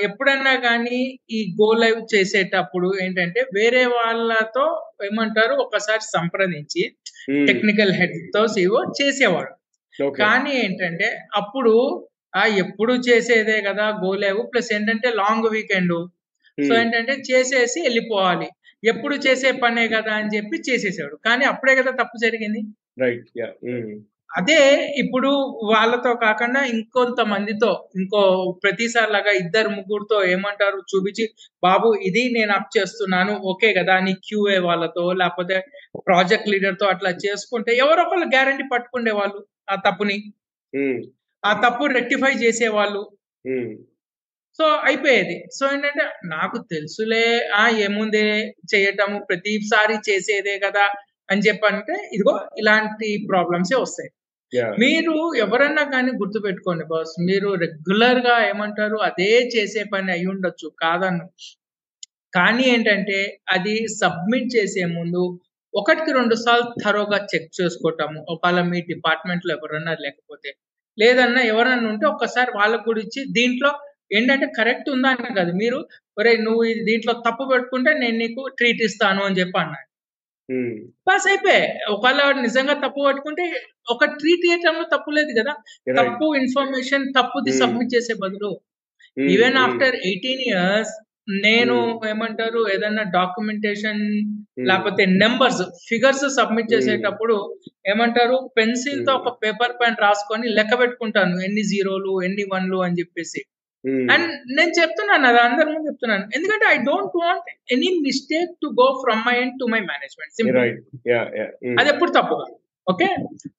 ఎప్పుడన్నా 0.06 0.52
కానీ 0.66 0.98
ఈ 1.36 1.38
గో 1.58 1.68
లైవ్ 1.80 2.00
చేసేటప్పుడు 2.12 2.88
ఏంటంటే 3.04 3.40
వేరే 3.56 3.82
వాళ్ళతో 3.96 4.64
ఏమంటారు 5.08 5.54
ఒకసారి 5.64 6.04
సంప్రదించి 6.14 6.82
టెక్నికల్ 7.48 7.92
హెడ్తో 7.98 8.42
సిఓ 8.54 8.80
చేసేవాడు. 8.98 9.52
కానీ 10.22 10.52
ఏంటంటే 10.64 11.08
అప్పుడు 11.40 11.74
ఆ 12.40 12.44
ఎప్పుడు 12.62 12.92
చేసేదే 13.08 13.56
కదా 13.68 13.86
గో 14.04 14.12
లైవ్ 14.22 14.40
ప్లస్ 14.52 14.70
ఏంటంటే 14.76 15.08
లాంగ్ 15.20 15.48
వీకెండ్ 15.54 15.96
సో 16.58 16.72
ఏంటంటే 16.80 17.14
చేసేసి 17.28 17.78
వెళ్ళిపోవాలి. 17.86 18.48
ఎప్పుడు 18.82 19.16
చేసే 19.26 19.50
పనే 19.62 19.84
కదా 19.88 20.12
అని 20.20 20.32
చెప్పి 20.36 20.56
చేసేసాడు. 20.68 21.16
కానీ 21.26 21.44
అప్పుడే 21.44 21.74
కదా 21.80 21.92
తప్పు 22.00 22.16
జరిగింది. 22.24 22.62
రైట్ 23.02 23.28
యా 23.40 23.48
అదే 24.30 24.58
ఇప్పుడు 25.00 25.30
వాళ్ళతో 25.70 26.10
కాకుండా 26.22 26.60
ఇంకొంత 26.74 27.20
మందితో 27.32 27.70
ఇంకో 28.00 28.20
ప్రతిసారి 28.62 29.10
లాగా 29.12 29.32
ఇద్దరు 29.40 29.70
ముగ్గురుతో 29.70 30.18
ఏమంటారు? 30.34 30.78
చూపించి 30.90 31.24
బాబు 31.62 31.88
ఇది 32.08 32.22
నేను 32.36 32.52
అప్ 32.52 32.70
చేస్తున్నాను 32.76 33.32
ఓకే 33.52 33.70
కదా 33.78 33.94
అని 33.94 34.12
క్యూఏ 34.26 34.58
వాళ్ళతో 34.68 35.04
లేకపోతే 35.12 35.58
ప్రాజెక్ట్ 36.08 36.48
లీడర్తో 36.48 36.86
అట్లా 36.86 37.12
చేసుకుంటే 37.24 37.72
ఎవరో 37.84 38.02
ఒకళ్ళు 38.06 38.28
గ్యారంటీ 38.36 38.66
పట్టుకునే 38.72 39.14
వాళ్ళు 39.20 39.40
ఆ 39.68 39.76
తప్పుని. 39.86 40.16
ఆ 41.42 41.52
తప్పు 41.64 41.84
రెక్టిఫై 41.98 42.32
చేసేవాళ్ళు. 42.44 43.02
సో 44.58 44.64
అయిపోయేది. 44.88 45.36
సో 45.56 45.62
ఏంటంటే 45.74 46.04
నాకు 46.32 46.56
తెలుసులే 46.72 47.24
ఆ 47.60 47.64
ఏముందే 47.86 48.24
చేయటము 48.72 49.18
ప్రతిసారి 49.28 49.96
చేసేదే 50.08 50.54
కదా 50.64 50.84
అని 51.28 51.44
చెప్పంటే 51.46 51.94
ఇదిగో 52.16 52.34
ఇలాంటి 52.62 53.08
ప్రాబ్లమ్సే 53.30 53.78
వస్తాయి. 53.84 54.10
మీరు 54.82 55.14
ఎవరన్నా 55.44 55.84
కానీ 55.94 56.10
గుర్తు 56.22 56.38
పెట్టుకోండి 56.46 56.84
బాస్ 56.90 57.14
మీరు 57.28 57.50
రెగ్యులర్గా 57.62 58.34
ఏమంటారు 58.50 58.98
అదే 59.08 59.30
చేసే 59.54 59.82
పని 59.92 60.10
అయి 60.16 60.26
ఉండొచ్చు 60.32 60.68
కాదన్ను. 60.82 61.24
కానీ 62.32 62.64
ఏంటంటే 62.74 63.18
అది 63.54 63.74
సబ్మిట్ 64.00 64.50
చేసే 64.56 64.84
ముందు 64.98 65.22
ఒకటికి 65.74 66.10
రెండు 66.18 66.36
సార్లు 66.44 66.66
థరోగా 66.84 67.18
చెక్ 67.32 67.48
చేసుకోవటము 67.60 68.18
ఒకవేళ 68.32 68.60
మీ 68.72 68.80
డిపార్ట్మెంట్లో 68.90 69.50
ఎవరన్నా 69.56 69.94
లేకపోతే. 70.04 70.50
లేదన్నా 70.98 71.42
ఎవరన్నా 71.52 71.86
ఉంటే 71.92 72.06
ఒక్కసారి 72.14 72.50
వాళ్ళకు 72.60 72.84
కూడా 72.88 73.00
ఇచ్చి 73.06 73.20
దీంట్లో 73.38 73.70
ఏంటంటే 74.12 74.46
కరెక్ట్ 74.58 74.88
ఉందా 74.90 75.10
అని 75.16 75.34
కాదు. 75.40 75.52
మీరు 75.62 75.78
ఒరే 76.16 76.32
నువ్వు 76.46 76.62
ఇది 76.70 76.82
దీంట్లో 76.88 77.12
తప్పు 77.26 77.44
పెట్టుకుంటే 77.52 77.90
నేను 78.02 78.16
నీకు 78.22 78.42
ట్రీట్ 78.58 78.82
ఇస్తాను 78.88 79.22
అని 79.28 79.38
చెప్పి 79.40 79.58
అన్నాడు. 79.62 79.88
పాస్ 81.08 81.26
అయిపోయి. 81.30 81.62
ఒకవేళ 81.94 82.22
నిజంగా 82.46 82.74
తప్పు 82.84 83.00
పట్టుకుంటే 83.06 83.44
ఒక 83.90 84.04
ట్రీట్ 84.18 84.44
చేయటంలో 84.48 84.84
తప్పు 84.94 85.10
లేదు 85.18 85.32
కదా. 85.40 85.52
తప్పు 86.00 86.26
ఇన్ఫర్మేషన్ 86.42 87.06
తప్పుది. 87.18 87.52
సబ్మిట్ 87.62 87.94
చేసే 87.94 88.14
బదులు 88.24 88.50
ఈవెన్ 89.16 89.56
ఆఫ్టర్ 89.64 89.96
ఎయిటీన్ 90.08 90.44
ఇయర్స్ 90.50 90.92
నేను. 91.44 91.76
ఏమంటారు 92.10 92.60
ఏదైనా 92.74 93.02
డాక్యుమెంటేషన్ 93.16 94.02
లేకపోతే 94.68 95.02
నెంబర్స్ 95.22 95.62
ఫిగర్స్ 95.88 96.26
సబ్మిట్. 96.38 96.72
చేసేటప్పుడు 96.74 97.36
ఏమంటారు 97.92 98.36
పెన్సిల్తో. 98.58 99.12
ఒక 99.20 99.32
పేపర్ 99.44 99.74
పైన 99.80 99.94
రాసుకొని 100.06 100.48
లెక్క 100.58 100.72
పెట్టుకుంటాను. 100.82 101.36
ఎన్ని 101.48 101.64
జీరోలు 101.72 102.14
ఎన్ని 102.28 102.46
వన్లు 102.54 102.80
అని 102.86 102.98
చెప్పేసి. 103.00 103.42
అండ్ 103.84 104.56
నేను 104.56 104.72
చెప్తున్నాను 104.80 105.26
అది 105.26 105.38
అందరి 105.38 105.66
ముందు 105.66 105.86
చెప్తున్నాను. 105.86 106.24
ఎందుకంటే 106.34 106.66
I 106.66 106.76
don't 106.76 107.16
want 107.24 107.72
any 107.72 107.98
mistake 108.02 108.50
to 108.62 108.66
go 108.80 109.02
from 109.04 109.22
my 109.26 109.36
end 109.40 109.58
to 109.60 109.64
my 109.64 109.80
management 109.80 110.34
simple 110.34 110.58
అది 111.80 111.88
ఎప్పుడు 111.88 112.10
తప్పు 112.10 112.34
కాదు. 112.34 112.56
ఓకే 112.90 113.08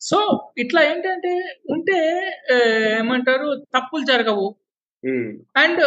సో 0.02 0.50
ఇట్లా 0.58 0.82
ఏంటంటే 0.84 1.34
ఉంటే 1.70 1.98
ఏమంటారు 3.00 3.64
తప్పులు 3.76 4.06
జరగవు. 4.06 4.56
అండ్ 5.58 5.82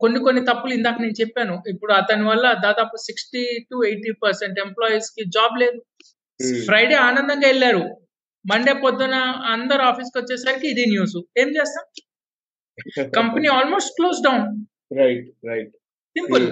కొన్ని 0.00 0.20
కొన్ని 0.20 0.44
తప్పులు 0.44 0.72
ఇందాక 0.74 1.00
నేను 1.00 1.20
చెప్పాను. 1.20 1.62
ఇప్పుడు 1.68 1.92
అతని 1.92 2.24
వల్ల 2.24 2.52
దాదాపు 2.52 2.96
సిక్స్టీ 2.96 3.66
టు 3.70 3.84
ఎయిటీ 3.84 4.12
పర్సెంట్ 4.12 4.60
ఎంప్లాయీస్కి 4.60 5.24
జాబ్ 5.24 5.60
లేదు. 5.60 5.78
Hmm. 6.40 6.60
ఫ్రైడే 6.64 6.94
ఆనందంగా 6.94 7.46
వెళ్ళారు. 7.46 7.84
మండే 8.52 8.72
పొద్దున 8.72 9.14
అందరు 9.54 9.82
ఆఫీస్కి 9.82 10.18
వచ్చేసరికి 10.18 10.66
ఇది 10.70 10.84
న్యూస్ 10.86 11.16
ఏం 11.38 11.48
చేస్తాం? 11.48 11.84
Company 13.18 13.48
almost 13.58 13.92
close 13.98 14.18
down 14.28 14.46
right 15.00 15.28
right 15.50 15.72
simple 16.16 16.46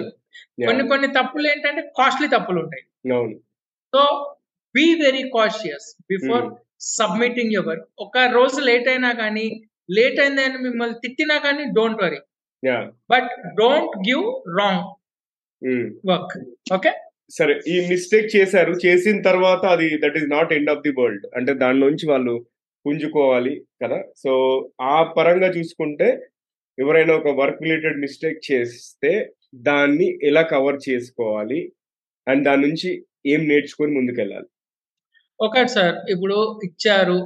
కొన్ని 0.67 0.83
కొన్ని 0.91 1.07
తప్పులు 1.17 1.47
ఏంటంటే 1.53 1.81
కాస్ట్లీ 1.99 2.27
తప్పులు 2.35 2.59
ఉంటాయి. 2.63 2.83
So 3.93 4.01
be 4.75 4.85
very 5.05 5.23
cautious 5.35 5.87
before 6.11 6.45
submitting 6.97 7.55
your 7.57 7.81
ఒక 8.05 8.17
రోజు 8.37 8.59
లేట్ 8.69 8.87
అయినా 8.93 9.11
కానీ 9.21 9.47
లేట్ 9.89 10.19
అయిందని 10.23 10.59
మిమ్మల్ని 10.67 10.97
తిట్టినా 11.03 11.37
కానీ 11.45 11.63
don't 11.77 12.01
worry 12.03 12.19
but 13.13 13.29
don't 13.61 13.95
give 14.09 14.25
wrong. 14.59 14.85
Work 16.11 16.35
okay 16.77 16.91
సరే 17.37 17.53
ఈ 17.73 17.77
మిస్టేక్ 17.89 18.27
చేశారు. 18.35 18.73
చేసిన 18.83 19.17
తర్వాత 19.29 19.63
అది 19.75 19.87
that 20.03 20.17
is 20.19 20.27
not 20.35 20.51
end 20.57 20.69
of 20.73 20.83
the 20.85 20.93
world 20.99 21.25
అంటే 21.37 21.53
దాని 21.63 21.79
నుంచి 21.85 22.05
వాళ్ళు 22.11 22.35
పుంజుకోవాలి 22.87 23.53
కదా. 23.83 23.99
సో 24.23 24.31
ఆ 24.93 24.97
పరంగా 25.17 25.49
చూసుకుంటే 25.57 26.09
ఎవరైనా 26.77 27.13
ఒక 27.19 27.29
వర్క్ 27.39 27.63
రిలేటెడ్ 27.65 28.01
మిస్టేక్ 28.03 28.39
చేస్తే 28.51 29.11
దాన్ని 29.69 30.07
ఎలా 30.29 30.43
కవర్ 30.53 30.77
చేసుకోవాలి? 30.89 31.59
అండ్ 32.27 32.43
దాని 32.47 32.61
నుంచి 32.67 32.89
ఏం 33.33 33.41
నేర్చుకొని 33.51 33.91
ముందుకెళ్ళాలి? 33.97 34.49
Okay 35.39 35.61
sir. 35.75 35.95
ఇప్పుడు 36.13 36.37
ఇచ్చారు 36.67 37.17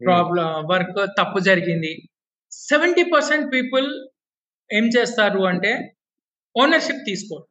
ప్రాబ్లం 0.00 0.48
వర్క్ 0.72 1.00
తప్పు 1.18 1.38
జరిగింది. 1.48 1.92
సెవెంటీ 2.52 3.02
పర్సెంట్ 3.14 3.46
పీపుల్ 3.54 3.88
ఏం 4.70 4.86
చేస్తారు 4.96 5.40
అంటే 5.50 5.72
ఓనర్షిప్ 6.56 7.06
తీసుకోరు. 7.08 7.46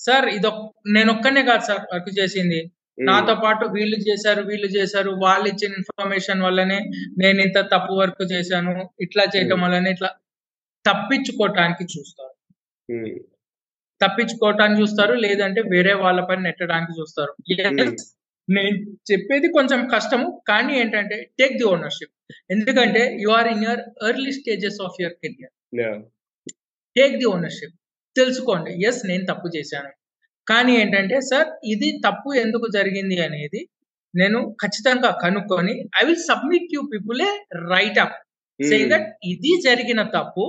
సార్ 0.00 0.26
ఇది 0.36 0.50
నేను 0.96 1.10
ఒక్కనే 1.16 1.42
కాదు 1.50 1.64
సార్ 1.68 1.82
వర్క్ 1.92 2.10
చేసింది. 2.20 2.60
నాతో 2.98 3.34
పాటు 3.42 3.64
వీళ్ళు 3.76 3.98
చేశారు 4.08 4.40
వీళ్ళు 4.50 4.68
చేశారు 4.78 5.10
వాళ్ళు 5.24 5.46
ఇచ్చిన 5.52 5.72
ఇన్ఫర్మేషన్ 5.80 6.42
వల్లనే 6.46 6.78
నేను 7.22 7.38
ఇంత 7.46 7.58
తప్పు 7.74 7.92
వర్క్ 8.00 8.22
చేశాను 8.34 8.72
ఇట్లా 9.06 9.24
చేయటం. 9.34 9.60
వల్లనే 9.64 9.90
ఇట్లా 9.96 10.10
తప్పించుకోవటానికి 10.84 11.84
చూస్తారు. 11.94 12.34
తప్పించుకోవటానికి 14.00 14.80
చూస్తారు 14.82 15.14
లేదంటే 15.24 15.60
వేరే 15.74 15.94
వాళ్ళ 16.04 16.20
పని 16.30 16.42
నెట్టడానికి 16.48 16.92
చూస్తారు. 17.00 17.32
నేను 18.48 18.76
చెప్పేది 19.10 19.48
కొంచెం 19.56 19.80
కష్టము 19.94 20.28
కానీ 20.50 20.72
ఏంటంటే 20.80 21.16
టేక్ 21.40 21.54
ది 21.60 21.66
ఓనర్షిప్ 21.72 22.12
ఎందుకంటే 22.54 23.02
you 23.24 23.30
are 23.38 23.48
in 23.52 23.62
your 23.66 23.82
early 24.08 24.32
stages 24.38 24.78
of 24.86 24.96
your 25.02 25.16
career 25.22 25.52
take 26.96 27.14
the 27.22 27.28
ownership 27.34 27.76
తెలుసుకోండి 28.16 28.72
ఎస్ 28.88 29.00
నేను 29.10 29.24
తప్పు 29.30 29.48
చేశాను. 29.56 29.90
కానీ 30.46 30.72
ఏంటంటే 30.78 31.16
సార్ 31.28 31.48
ఇది 31.72 31.88
తప్పు 32.04 32.30
ఎందుకు 32.42 32.66
జరిగింది 32.76 33.16
అనేది 33.26 33.60
నేను 34.14 34.38
ఖచ్చితంగా 34.62 35.10
కనుక్కొని 35.22 35.74
I 35.98 36.04
will 36.04 36.24
submit 36.30 36.72
you 36.74 36.80
people 36.92 37.20
a 37.22 37.30
write 37.70 38.00
up 38.04 38.16
um, 38.60 38.88
that 38.90 39.06
ఇది 39.32 39.52
జరిగిన 39.66 40.00
తప్పు 40.16 40.44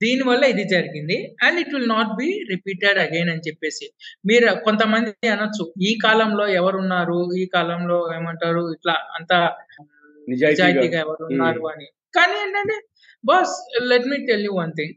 దీని 0.00 0.24
వల్ల 0.28 0.44
ఇది 0.52 0.64
జరిగింది 0.72 1.16
and 1.44 1.58
it 1.60 1.72
will 1.74 1.88
not 1.88 2.10
be 2.18 2.28
repeated 2.50 2.98
again 3.04 3.30
అని 3.32 3.44
చెప్పేసి. 3.46 3.86
మీరు 4.24 4.48
కొంతమంది 4.66 5.28
అనొచ్చు 5.28 5.64
ఈ 5.82 5.92
కాలంలో 6.04 6.44
ఎవరున్నారు? 6.58 7.18
ఈ 7.36 7.44
కాలంలో 7.54 7.98
ఏమంటారు? 8.16 8.62
ఇట్లా 8.74 8.94
అంత 9.16 9.32
నిజాయితీగా 10.28 10.66
నిజాయితీగా 10.66 10.98
ఎవరు 11.04 11.24
ఉన్నారు 11.30 11.62
అని. 11.72 11.86
కానీ 12.14 12.34
ఏంటంటే 12.42 12.76
boss 13.24 13.54
let 13.90 14.08
me 14.10 14.18
tell 14.28 14.44
you 14.46 14.52
one 14.58 14.74
thing 14.78 14.94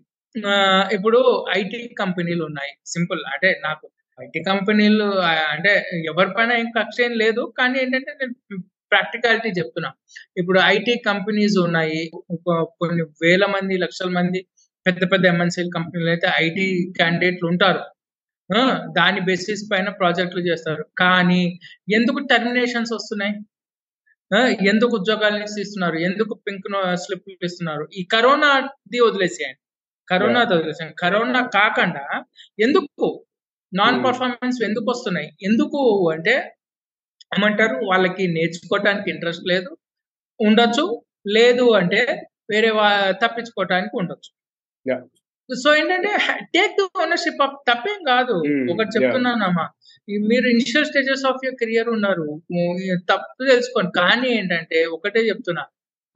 ఇప్పుడు 0.91 1.19
ఐటీ 1.57 1.79
కంపెనీలు 2.01 2.43
ఉన్నాయి 2.49 2.73
సింపుల్ 2.93 3.21
అంటే 3.33 3.51
నాకు 3.63 3.85
ఐటీ 4.23 4.43
కంపెనీలు 4.43 5.03
అంటే 5.21 5.85
ఎవరిపైన 6.05 6.51
ఏం 6.51 6.71
కక్ష 6.77 7.01
ఏం 7.01 7.11
లేదు. 7.11 7.53
కానీ 7.57 7.79
ఏంటంటే 7.79 8.13
నేను 8.21 8.63
ప్రాక్టికాలిటీ 8.91 9.49
చెప్తున్నా. 9.49 9.91
ఇప్పుడు 10.37 10.59
ఐటీ 10.59 10.95
కంపెనీస్ 11.05 11.57
ఉన్నాయి. 11.57 12.11
కొన్ని 12.55 13.03
వేల 13.21 13.45
మంది 13.45 13.77
లక్షల 13.77 14.09
మంది 14.09 14.47
పెద్ద 14.87 15.11
పెద్ద 15.11 15.25
ఎంఎన్సీల 15.25 15.69
కంపెనీలు 15.75 16.09
అయితే 16.09 16.27
ఐటీ 16.41 16.93
క్యాండిడేట్లు 16.97 17.47
ఉంటారు. 17.47 17.79
ఆ, 18.57 18.85
దాని 18.97 19.21
బేసిస్ 19.21 19.63
పైన 19.73 19.89
ప్రాజెక్టులు 19.89 20.41
చేస్తారు. 20.41 20.85
కానీ 20.97 21.59
ఎందుకు 21.93 22.19
టర్మినేషన్స్ 22.19 22.93
వస్తున్నాయి? 22.93 23.33
ఎందుకు 24.67 24.97
ఉద్యోగాలు 24.97 25.59
ఇస్తున్నారు 25.59 25.95
ఎందుకు 25.95 26.33
పింక్ 26.33 26.97
స్లిప్ 26.97 27.45
ఇస్తున్నారు 27.45 27.89
ఈ 27.93 28.03
కరోనాది 28.03 28.99
వదిలేసేయండి. 28.99 29.57
కరోనాది 30.09 30.53
వదిలేసేయండి. 30.53 30.95
కరోనా 30.95 31.45
కాకుండా 31.45 32.23
ఎందుకు 32.59 33.25
నాన్ 33.73 33.95
Hmm. 33.95 34.05
పర్ఫార్మెన్స్ 34.05 34.63
ఎందుకు 34.63 34.91
వస్తున్నాయి 34.91 35.29
ఎందుకు 35.43 35.79
అంటే 36.09 36.33
ఏమంటారు? 37.37 37.85
వాళ్ళకి 37.85 38.27
నేర్చుకోవటానికి 38.27 39.09
ఇంట్రెస్ట్ 39.11 39.47
లేదు 39.47 39.77
ఉండొచ్చు. 40.39 40.85
లేదు 41.27 41.71
అంటే 41.71 42.01
వేరే 42.49 42.69
తప్పించుకోవటానికి 43.11 43.97
ఉండొచ్చు. 43.97 44.31
సో 45.49 45.75
ఏంటంటే 45.75 46.09
టేక్ 46.41 46.73
ద 46.79 47.01
ఓనర్షిప్ 47.01 47.41
ఆఫ్ 47.41 47.55
తప్పేం 47.69 48.03
కాదు. 48.03 48.33
Hmm, 48.33 48.71
ఒకటి. 48.71 48.89
చెప్తున్నానమ్మా. 48.95 49.65
మీరు 50.27 50.47
initial 50.47 50.85
stages 50.85 51.25
of 51.25 51.45
your 51.45 51.55
career 51.55 51.89
ఉన్నారు. 51.89 52.27
తప్పు 53.09 53.45
తెలుసుకోండి 53.45 53.91
కానీ 53.95 54.29
ఏంటంటే 54.29 54.85
ఒకటే 54.85 55.19
చెప్తున్నా. 55.19 55.63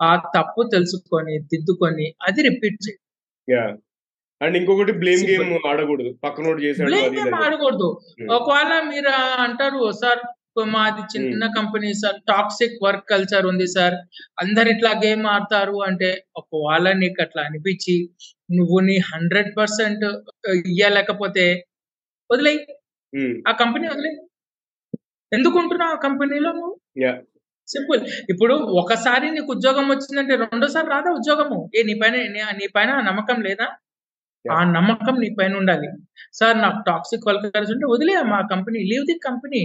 ఆ 0.01 0.15
తప్పు 0.15 0.69
తెలుసుకొని 0.71 1.39
దిద్దుకొని 1.39 2.13
అది 2.21 2.41
రిపీట్ 2.41 2.79
చేయి. 2.89 2.99
యా 3.47 3.63
అండ్ 4.43 4.55
ఇంకొకటి 4.59 4.93
బ్లేమ్. 5.01 5.23
గేమ్ 5.27 5.41
ఆడకూడదు 5.69 6.11
పక్కనోడు 6.23 6.59
చేశాడు 6.63 6.89
అని. 6.99 7.21
ఆడకూడదు 7.41 7.89
Hmm. 8.13 8.29
ఒకవేళ 8.37 8.71
మీరు 8.89 9.11
అంటారు 9.43 9.81
సార్ 9.99 10.21
మాది 10.71 11.03
చిన్న 11.11 11.43
company 11.55 11.91
sir 11.99 12.17
toxic 12.27 12.75
work 12.83 13.05
culture 13.09 13.45
ఉంది 13.49 13.67
సార్ 13.69 13.95
అందరు 14.37 14.69
ఇట్లా 14.73 14.91
గేమ్ 15.03 15.23
ఆడతారు 15.27 15.77
అంటే 15.87 16.09
ఒకవేళ 16.39 16.85
నీకు 16.99 17.19
అట్లా 17.21 17.41
అనిపించి 17.43 17.95
నువ్వు 18.51 18.77
నీ 18.87 18.97
హండ్రెడ్ 19.07 19.49
పర్సెంట్ 19.57 20.03
ఇయ్యలేకపోతే 20.63 21.45
వదిలేయి 22.29 22.59
ఉమ్, 23.13 23.33
ఆ 23.47 23.53
కంపెనీ 23.61 23.87
వదిలేయి 23.87 24.17
ఎందుకు 25.31 25.55
ఉంటున్నావు 25.59 25.93
ఆ 25.93 26.01
కంపెనీలో 26.03 26.51
నువ్వు. 26.53 26.73
సింపుల్ 27.67 28.01
ఇప్పుడు 28.29 28.53
ఒకసారి 28.79 29.27
నీకు 29.31 29.49
ఉద్యోగం 29.51 29.85
వచ్చిందంటే 29.91 30.35
రెండోసారి 30.43 30.87
రాదా 30.87 31.11
ఉద్యోగము 31.13 31.59
ఏ 31.75 31.83
నీ 31.83 31.95
పైన 32.01 32.15
నీ- 32.57 32.71
పైన 32.75 32.89
నమ్మకం 33.01 33.37
లేదా. 33.41 33.67
ఆ 34.45 34.59
నమ్మకం 34.75 35.15
నీ 35.23 35.29
పైన 35.37 35.53
ఉండాలి. 35.59 35.87
సార్ 36.39 36.57
నాకు 36.63 36.79
టాక్సిక్ 36.89 37.27
వర్కర్స్ 37.29 37.71
ఉంటే 37.73 37.85
వదిలే 37.93 38.15
మా 38.33 38.39
కంపెనీ 38.53 38.79
లీవ్ 38.91 39.05
ది 39.11 39.15
కంపెనీ 39.27 39.61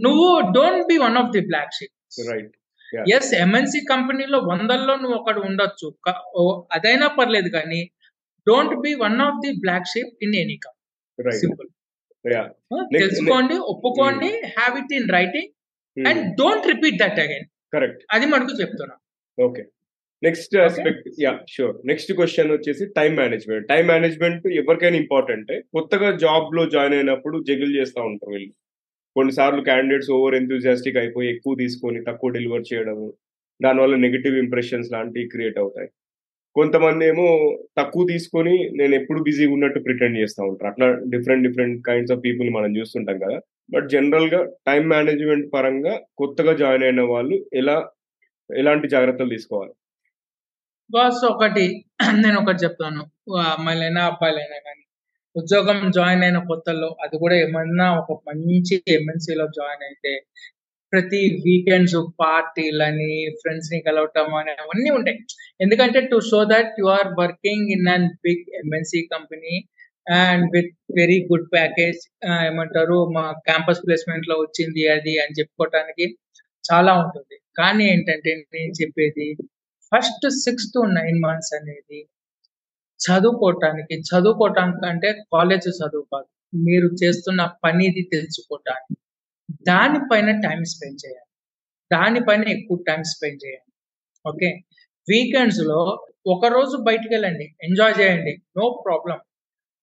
నువ్వు 0.00 0.26
don't 0.56 0.84
be 0.90 0.96
one 1.04 1.16
of 1.20 1.30
the 1.36 1.42
black 1.50 1.74
sheep 1.78 1.94
right 2.30 2.52
yes 3.16 3.30
MNC 3.42 3.80
కంపెనీలో 3.92 4.38
వందల్లో 4.50 4.94
నువ్వు 5.02 5.16
ఒకడు 5.20 5.40
ఉండొచ్చు. 5.48 5.88
అదైనా 6.76 7.06
పర్లేదు 7.18 7.50
కానీ 7.58 7.80
don't 8.46 8.74
be 8.84 8.92
one 9.04 9.20
of 9.26 9.40
the 9.44 9.52
black 9.64 9.88
sheep 9.92 10.12
in 10.26 10.36
any 10.42 10.56
company 10.64 11.34
simple 11.42 11.68
తెలుసుకోండి 12.96 13.56
ఒప్పుకోండి 13.72 14.30
have 14.56 14.74
it 14.82 14.92
in 14.98 15.08
writing 15.18 15.50
and 15.96 16.22
don't 16.40 16.66
repeat 16.72 16.98
that 17.02 17.20
again 17.24 17.46
correct 17.74 18.02
అది 18.14 18.26
మనకు 18.32 18.52
చెప్తున్నా. 18.60 18.94
Okay 19.38 19.62
next 20.22 20.54
aspect 20.64 21.06
yeah 21.24 21.32
sure 21.52 21.76
next 21.90 22.10
question 22.18 22.52
వచ్చేసి 22.56 22.84
టైం 22.98 23.12
మేనేజ్మెంట్ 23.20 23.64
టైం 23.70 23.84
మేనేజ్మెంట్ 23.92 24.44
ఎవరికైనా 24.60 24.98
important 25.04 25.50
కొత్తగా 25.76 26.08
జాబ్లో 26.24 26.64
join 26.74 26.96
అయినప్పుడు 26.98 27.38
జగిల్ 27.48 27.72
చేస్తూ 27.78 28.00
ఉంటారు 28.10 28.32
వీళ్ళు. 28.34 28.52
కొన్నిసార్లు 29.16 29.62
క్యాండిడేట్స్ 29.70 30.12
ఓవర్ 30.16 30.36
ఎంతూజియాస్టిక్ 30.40 31.00
అయిపోయి 31.00 31.30
ఎక్కువ 31.34 31.54
తీసుకొని 31.62 31.98
తక్కువ 32.08 32.30
డెలివర్ 32.36 32.68
చేయడము. 32.70 33.08
దానివల్ల 33.60 33.96
నెగిటివ్ 34.04 34.36
ఇంప్రెషన్స్ 34.44 34.92
లాంటివి 34.94 35.26
క్రియేట్ 35.34 35.58
అవుతాయి. 35.62 35.90
కొంతమంది 36.56 37.04
ఏమో 37.10 37.26
తక్కువ 37.80 38.02
తీసుకొని 38.12 38.54
నేను 38.78 38.94
ఎప్పుడు 39.00 39.20
బిజీగా 39.28 39.52
ఉన్నట్టు 39.56 39.80
ప్రిటెండ్ 39.88 40.18
చేస్తూ 40.22 40.42
ఉంటారు. 40.48 40.70
అట్లా 40.72 40.88
different 41.14 41.46
different 41.48 41.76
kinds 41.88 42.12
of 42.14 42.24
people 42.26 42.48
మనం 42.56 42.70
చూస్తుంటాం 42.78 43.18
కదా. 43.24 43.38
బట్ 43.74 43.86
జనరల్గా 43.94 44.40
టైం 44.70 44.82
మేనేజ్మెంట్ 44.94 45.46
పరంగా 45.54 45.94
కొత్తగా 46.22 46.54
జాయిన్ 46.62 46.86
అయిన 46.88 47.04
వాళ్ళు 47.12 47.36
ఎలా 47.62 47.76
ఎలాంటి 48.50 48.86
జాగ్రత్తలు 48.94 49.32
తీసుకోవాలి? 49.36 49.72
బాస్ 50.92 51.20
ఒకటి 51.32 51.64
నేను 52.22 52.36
ఒకటి 52.42 52.60
చెప్తాను. 52.64 53.02
అమ్మాయిలైనా 53.52 54.02
అబ్బాయిలైనా 54.10 54.58
కానీ 54.66 54.82
ఉద్యోగం 55.36 55.78
జాయిన్ 55.96 56.22
అయిన 56.26 56.38
కొత్తలో 56.50 56.88
అది 57.04 57.16
కూడా 57.22 57.36
ఏమన్నా 57.44 57.86
ఒక 58.00 58.16
మంచి 58.28 58.76
ఎంఎన్సీలో 58.96 59.46
జాయిన్ 59.58 59.84
అయితే 59.88 60.12
ప్రతి 60.92 61.20
వీకెండ్స్ 61.44 61.96
పార్టీలని 62.22 63.12
ఫ్రెండ్స్ని 63.40 63.78
కలవటం 63.86 64.28
అని 64.40 64.52
అవన్నీ 64.64 64.90
ఉంటాయి. 64.98 65.18
ఎందుకంటే 65.64 65.98
to 66.10 66.16
show 66.30 66.40
that 66.52 66.72
you 66.80 66.88
are 66.96 67.10
working 67.20 67.68
in 67.76 67.88
an 67.94 68.06
big 68.26 68.44
MNC 68.60 69.00
company 69.14 69.54
and 70.20 70.44
with 70.56 70.72
very 70.98 71.18
good 71.30 71.48
package 71.56 72.00
ఏమంటారు 72.48 72.98
మా 73.16 73.24
క్యాంపస్ 73.48 73.82
ప్లేస్మెంట్లో 73.86 74.36
వచ్చింది 74.44 74.84
అది 74.96 75.14
అని 75.24 75.36
చెప్పుకోవటానికి 75.40 76.06
చాలా 76.64 76.92
ఉంటుంది. 77.02 77.36
కానీ 77.60 77.84
ఏంటంటే 77.94 78.30
నేను 78.54 78.74
చెప్పేది 78.82 79.28
first 79.92 80.26
six 80.44 80.68
to 80.74 80.80
nine 80.98 81.18
months 81.22 81.52
అనేది 81.54 82.00
చదువుకోవటానికి 83.00 83.94
చదువుకోవటానికి 84.00 84.86
అంటే 84.86 85.08
కాలేజ్ 85.32 85.68
చదువుకోవాలి 85.80 86.28
మీరు 86.66 86.88
చేస్తున్న 87.04 87.40
పనిది 87.64 88.02
తెలుసుకోవటానికి. 88.12 88.96
దానిపైన 89.62 90.30
టైం 90.40 90.60
స్పెండ్ 90.64 91.00
చేయాలి. 91.06 91.28
దానిపైన 91.90 92.44
ఎక్కువ 92.48 92.78
టైం 92.88 93.02
స్పెండ్ 93.02 93.40
చేయాలి. 93.46 93.70
ఓకే? 94.24 94.50
వీకెండ్స్లో 95.08 95.78
ఒక 96.26 96.46
రోజు 96.46 96.76
బయటికి 96.76 97.12
వెళ్ళండి. 97.14 97.46
ఎంజాయ్ 97.62 97.94
చేయండి. 98.00 98.42
No 98.56 98.82
problem. 98.86 99.18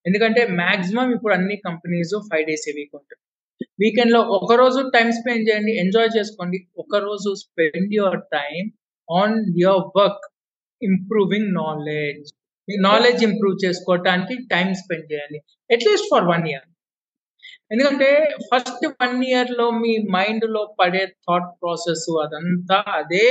ఎందుకంటే 0.06 0.48
మాక్సిమం 0.62 1.10
ఇప్పుడు 1.16 1.34
అన్ని 1.34 1.56
companies 1.66 2.14
five 2.30 2.46
days 2.48 2.66
a 2.70 2.74
week 2.76 2.96
ఉంటుంది 2.96 3.24
వీకెండ్లో 3.80 4.22
ఒక 4.22 4.54
రోజు 4.54 4.90
టైం 4.90 5.12
స్పెండ్ 5.12 5.50
చేయండి. 5.50 5.72
ఎంజాయ్ 5.78 6.12
చేసుకోండి. 6.18 6.68
ఒక 6.78 6.96
రోజు 7.08 7.36
spend 7.36 7.94
your 7.94 8.22
time 8.22 8.62
on 9.10 9.38
your 9.64 9.88
work 9.98 10.26
improving 10.82 11.52
knowledge 11.62 12.28
me 12.68 12.76
knowledge 12.88 13.22
improve 13.30 13.56
చేసుకోవటానికి 13.66 14.36
టైం 14.54 14.68
స్పెండ్ 14.82 15.08
చేయండి 15.14 15.40
at least 15.70 16.10
for 16.14 16.28
one 16.34 16.46
year 16.52 16.68
ఎందుకంటే 17.74 18.10
ఫస్ట్ 18.50 18.86
వన్ 19.02 19.18
ఇయర్లో 19.30 19.66
మీ 19.82 19.92
మైండ్లో 20.16 20.62
పడే 20.80 21.04
థాట్ 21.26 21.50
ప్రాసెస్ 21.60 22.08
అదంతా 22.24 22.78
అదే 23.00 23.26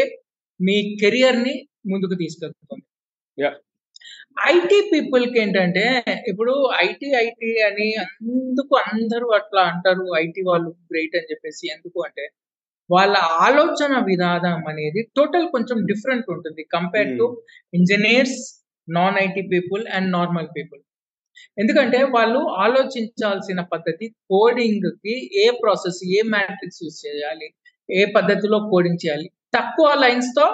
మీ 0.61 0.77
కెరియర్ని 1.01 1.55
ముందుకు 1.91 2.14
తీసుకెళ్తుంది. 2.23 2.85
ఐటీ 4.53 4.79
పీపుల్కి 4.91 5.38
ఏంటంటే 5.43 5.85
ఇప్పుడు 6.31 6.53
ఐటీ 6.87 7.09
ఐటీ 7.23 7.51
అని 7.69 7.88
అందుకు 8.05 8.75
అందరూ 8.85 9.27
అట్లా 9.38 9.62
అంటారు. 9.71 10.05
ఐటీ 10.25 10.43
వాళ్ళు 10.51 10.71
గ్రేట్ 10.91 11.17
అని 11.21 11.29
చెప్పేసి 11.33 11.64
ఎందుకు 11.77 11.99
అంటే 12.09 12.25
వాళ్ళ 12.90 13.14
ఆలోచన 13.46 13.94
విధానం 14.07 14.61
అనేది 14.68 15.01
టోటల్ 15.16 15.46
కొంచెం 15.48 15.79
డిఫరెంట్ 15.90 16.29
ఉంటుంది 16.35 16.62
compare 16.77 17.11
to 17.18 17.27
engineers 17.72 18.38
non 18.88 19.18
IT 19.18 19.42
people 19.53 19.83
and 19.96 20.11
normal 20.12 20.48
people 20.57 20.81
ఎందుకంటే 21.59 21.98
వాళ్ళు 22.14 22.40
ఆలోచించాల్సిన 22.64 23.61
పద్ధతి 23.72 24.07
కోడింగ్కి 24.31 25.14
ఏ 25.42 25.46
ప్రాసెస్ 25.62 26.01
ఏ 26.16 26.22
మ్యాట్రిక్స్ 26.35 26.81
యూజ్ 26.83 26.98
చేయాలి 27.05 27.48
ఏ 27.88 28.03
పద్ధతిలో 28.16 28.59
కోడింగ్ 28.72 29.03
చేయాలి 29.05 29.29
తక్కువ 29.57 29.90
లైన్స్తో 30.05 30.46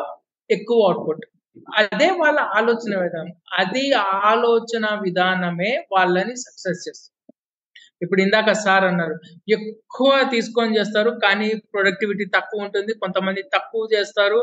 ఎక్కువ 0.50 0.78
అవుట్పుట్ 0.86 1.24
అదే 1.80 2.08
వాళ్ళ 2.20 2.38
ఆలోచన 2.58 2.92
విధానం. 3.02 3.32
అది 3.60 3.82
ఆలోచన 4.30 4.86
విధానమే 5.04 5.72
వాళ్ళని 5.92 6.34
సక్సెస్ 6.44 6.80
చేస్తుంది. 6.86 7.13
ఇప్పుడు 8.04 8.20
ఇందాక 8.20 8.52
సార్ 8.64 8.84
అన్నారు 8.84 9.16
ఎక్కువ 9.48 10.10
తీసుకొని 10.30 10.76
చేస్తారు 10.78 11.10
కానీ 11.24 11.48
ప్రొడక్టివిటీ 11.74 12.24
తక్కువ 12.36 12.66
ఉంటుంది 12.66 12.92
కొంతమంది 12.94 13.42
తక్కువ 13.56 13.88
చేస్తారు 13.94 14.40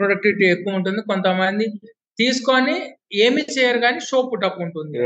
ప్రొడక్టివిటీ 0.00 0.44
ఎక్కువ 0.46 0.78
ఉంటుంది 0.78 1.02
కొంతమంది 1.02 1.66
తీసుకొని 2.18 2.76
ఏమి 3.24 3.42
చేయరు 3.54 3.78
కానీ 3.78 4.00
షో 4.00 4.18
పుటప్ 4.22 4.58
ఉంటుంది. 4.60 4.98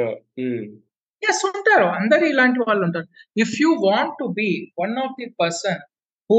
ఎస్ 1.22 1.42
ఉంటారు. 1.48 1.86
అందరు 1.98 2.24
ఇలాంటి 2.24 2.58
వాళ్ళు 2.60 2.82
ఉంటారు. 2.84 3.08
If 3.36 3.54
you 3.62 3.70
want 3.86 4.14
to 4.18 4.26
be 4.40 4.48
one 4.78 4.94
of 4.98 5.14
the 5.20 5.26
person 5.40 5.80
who 6.30 6.36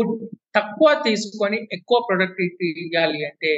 తక్కువ 0.56 0.90
తీసుకొని 1.08 1.58
ఎక్కువ 1.72 1.98
ప్రొడక్టివిటీ 2.08 2.68
ఇవ్వాలి 2.84 3.20
అంటే 3.26 3.52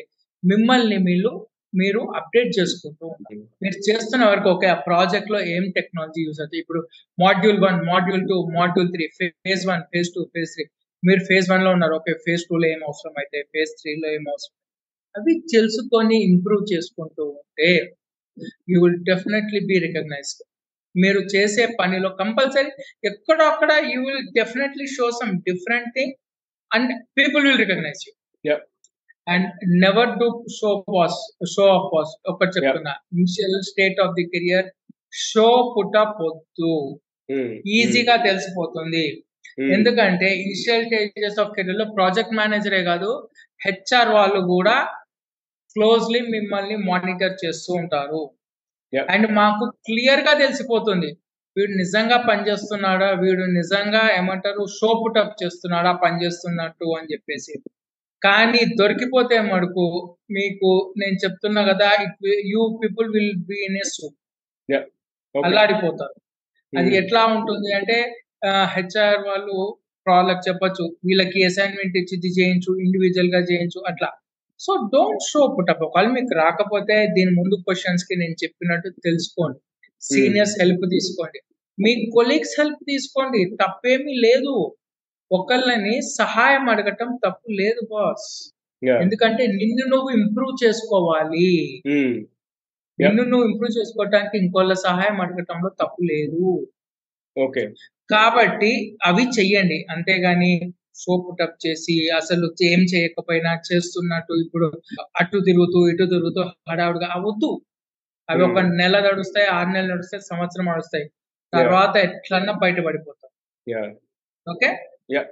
మిమ్మల్ని 0.43 0.97
మీరు 1.10 1.32
మీరు 1.73 2.01
అప్డేట్ 2.17 2.51
చేసుకుంటూ 2.57 3.05
ఉండాలి. 3.12 3.41
మీరు 3.63 3.77
చేస్తున్న 3.88 4.23
వరకు 4.31 4.47
ఓకే 4.53 4.67
ఆ 4.67 4.77
ప్రాజెక్ట్లో 4.88 5.39
ఏం 5.53 5.65
టెక్నాలజీ 5.77 6.21
యూస్ 6.25 6.39
అవుతుంది 6.41 6.62
ఇప్పుడు 6.63 6.81
module 7.17 7.60
one 7.65 7.77
module 7.89 8.23
two 8.29 8.38
module 8.57 8.89
three 8.95 9.05
phase 9.17 9.63
one 9.69 9.84
phase 9.93 10.10
two 10.15 10.23
phase 10.34 10.51
three 10.55 10.65
మీరు 11.03 11.21
ఫేజ్ 11.29 11.47
వన్లో 11.51 11.69
ఉన్నారు 11.75 11.93
ఓకే 11.99 12.13
ఫేజ్ 12.25 12.43
టూ 12.49 12.57
లో 12.57 12.67
ఏం 12.73 12.81
అవసరం 12.88 13.15
అయితే 13.21 13.38
ఫేజ్ 13.53 13.71
త్రీ 13.79 13.91
లో 14.01 14.07
ఏం 14.17 14.25
అవసరం? 14.34 14.55
అవి 15.15 15.34
తెలుసుకొని 15.53 16.17
ఇంప్రూవ్ 16.29 16.63
చేసుకుంటూ 16.71 17.23
ఉంటే 17.31 17.69
you 18.67 18.77
will 18.84 18.99
definitely 19.10 19.62
be 19.69 19.77
recognized 19.86 20.41
మీరు 20.95 21.19
చేసే 21.34 21.63
పనిలో 21.79 22.10
కంపల్సరీ 22.21 22.71
ఎక్కడో 23.03 23.43
అక్కడ 23.51 23.71
you 23.91 23.99
will 24.05 24.23
definitely 24.38 24.88
show 24.95 25.07
some 25.19 25.34
different 25.47 25.89
thing 25.97 26.13
and 26.71 26.91
people 27.17 27.43
will 27.47 27.60
recognize 27.63 28.01
you. 28.05 28.13
And 29.27 29.47
never 29.84 30.13
do 30.21 30.27
show 30.57 30.69
pass 30.91 31.19
show 31.53 31.65
off 31.75 31.88
pass 31.93 32.12
ఒకటి 32.31 32.51
చెప్తున్నా 32.57 32.93
initial 33.15 33.57
state 33.69 33.99
of 34.05 34.15
the 34.19 34.25
career 34.34 34.67
show 35.27 35.47
put 35.73 35.97
up 36.03 36.17
వద్దు. 36.27 36.73
ఈజీగా 37.79 38.15
తెలిసిపోతుంది. 38.27 39.05
ఎందుకంటే 39.75 40.27
ఇనిషియల్ 40.43 40.84
స్టేజెస్ 40.88 41.39
ఆఫ్ 41.43 41.53
కెరీర్లో 41.55 41.86
project 41.97 42.38
మేనేజరే 42.39 42.81
కాదు 42.91 43.10
HR 43.62 44.12
వాళ్ళు 44.17 44.41
కూడా 44.53 44.75
క్లోజ్లీ 45.75 46.21
మిమ్మల్ని 46.36 46.77
మానిటర్ 46.89 47.36
చేస్తూ 47.43 47.71
ఉంటారు. 47.81 48.21
అండ్ 49.13 49.27
మాకు 49.39 49.65
క్లియర్గా 49.88 50.34
తెలిసిపోతుంది. 50.43 51.10
వీడు 51.55 51.73
నిజంగా 51.84 52.17
పనిచేస్తున్నాడా 52.29 53.07
వీడు 53.23 53.45
నిజంగా 53.60 54.01
ఏమంటారు 54.19 54.63
షో 54.77 54.89
పుటప్ 55.01 55.36
చేస్తున్నాడా 55.43 55.91
పనిచేస్తున్నట్టు 56.05 56.88
అని 56.97 57.10
చెప్పేసి. 57.13 57.53
కానీ 58.21 58.62
దొరికిపోతే 58.79 59.36
మడుకు 59.51 59.86
మీకు 60.38 60.69
నేను 61.01 61.17
చెప్తున్నా 61.23 61.62
కదా 61.71 61.89
you 62.53 62.63
people 62.81 63.07
will 63.15 63.36
be 63.49 63.57
in 63.67 63.77
a 63.84 63.86
soup 63.93 64.17
అల్లాడిపోతారు. 65.36 66.15
అది 66.73 66.91
ఎట్లా 67.01 67.21
ఉంటుంది 67.36 67.69
అంటే 67.79 67.97
హెచ్ఆర్ 68.75 69.21
వాళ్ళు 69.29 69.55
వాళ్ళకి 70.05 70.43
చెప్పొచ్చు 70.47 70.84
వీళ్ళకి 71.07 71.39
అసైన్మెంట్ 71.49 71.95
ఇచ్చి 72.01 72.13
ఇది 72.19 72.29
చేయించు 72.38 72.71
ఇండివిజువల్గా 72.86 73.41
చేయించు 73.49 73.79
అట్లా. 73.91 74.10
సో 74.60 74.71
డోంట్ 74.93 75.23
షో 75.31 75.41
పుటప్ 75.57 75.84
ఒకవేళ 75.88 76.10
మీకు 76.17 76.34
రాకపోతే 76.43 76.95
దీని 77.15 77.31
ముందు 77.39 77.55
క్వశ్చన్స్కి 77.65 78.15
నేను 78.21 78.36
చెప్పినట్టు 78.43 78.89
తెలుసుకోండి. 79.07 79.60
సీనియర్స్ 80.01 80.55
హెల్ప్ 80.62 80.86
తీసుకోండి. 80.95 81.39
మీ 81.77 81.91
కొలీగ్స్ 82.15 82.55
హెల్ప్ 82.60 82.81
తీసుకోండి. 82.91 83.41
తప్పేమీ 83.62 84.13
లేదు. 84.27 84.53
ఒకళ్ళని 85.31 85.95
సహాయం 86.19 86.65
అడగటం 86.69 87.09
తప్పు 87.25 87.47
లేదు 87.61 87.81
బాస్ 87.91 88.29
ఎందుకంటే 88.81 89.43
నిన్ను 89.59 89.83
నువ్వు 89.93 90.09
ఇంప్రూవ్ 90.19 90.53
చేసుకోవాలి. 90.63 91.49
నిన్ను 92.99 93.23
నువ్వు 93.23 93.45
ఇంప్రూవ్ 93.49 93.73
చేసుకోవటానికి 93.77 94.35
ఇంకోళ్ళ 94.37 94.73
సహాయం 94.87 95.17
అడగటంలో 95.21 95.69
తప్పు 95.81 96.01
లేదు. 96.11 96.45
ఓకే 97.37 97.63
కాబట్టి 98.09 98.71
అవి 99.09 99.23
చెయ్యండి. 99.37 99.77
అంతేగాని 99.93 100.51
షో 101.01 101.13
పుటప్ 101.25 101.57
చేసి 101.65 101.95
అసలు 102.11 102.47
ఏం 102.61 102.81
చేయకపోయినా 102.93 103.51
చేస్తున్నట్టు 103.69 104.33
ఇప్పుడు 104.43 104.67
అటు 105.21 105.37
తిరుగుతూ 105.47 105.79
ఇటు 105.91 106.05
తిరుగుతూ 106.05 106.41
హడావుడిగా 106.69 107.09
అవద్దు. 107.17 107.51
అవి 108.29 108.43
ఒక 108.49 108.59
నెల 108.79 108.95
నడుస్తాయి 109.07 109.47
ఆరు 109.57 109.69
నెలలు 109.69 109.91
నడుస్తాయి 109.93 110.23
సంవత్సరం 110.31 110.65
నడుస్తాయి. 110.65 111.05
తర్వాత 111.53 111.95
ఎట్లన్నా 112.07 112.53
బయటపడిపోతాం. 112.63 113.29
Okay 114.47 114.69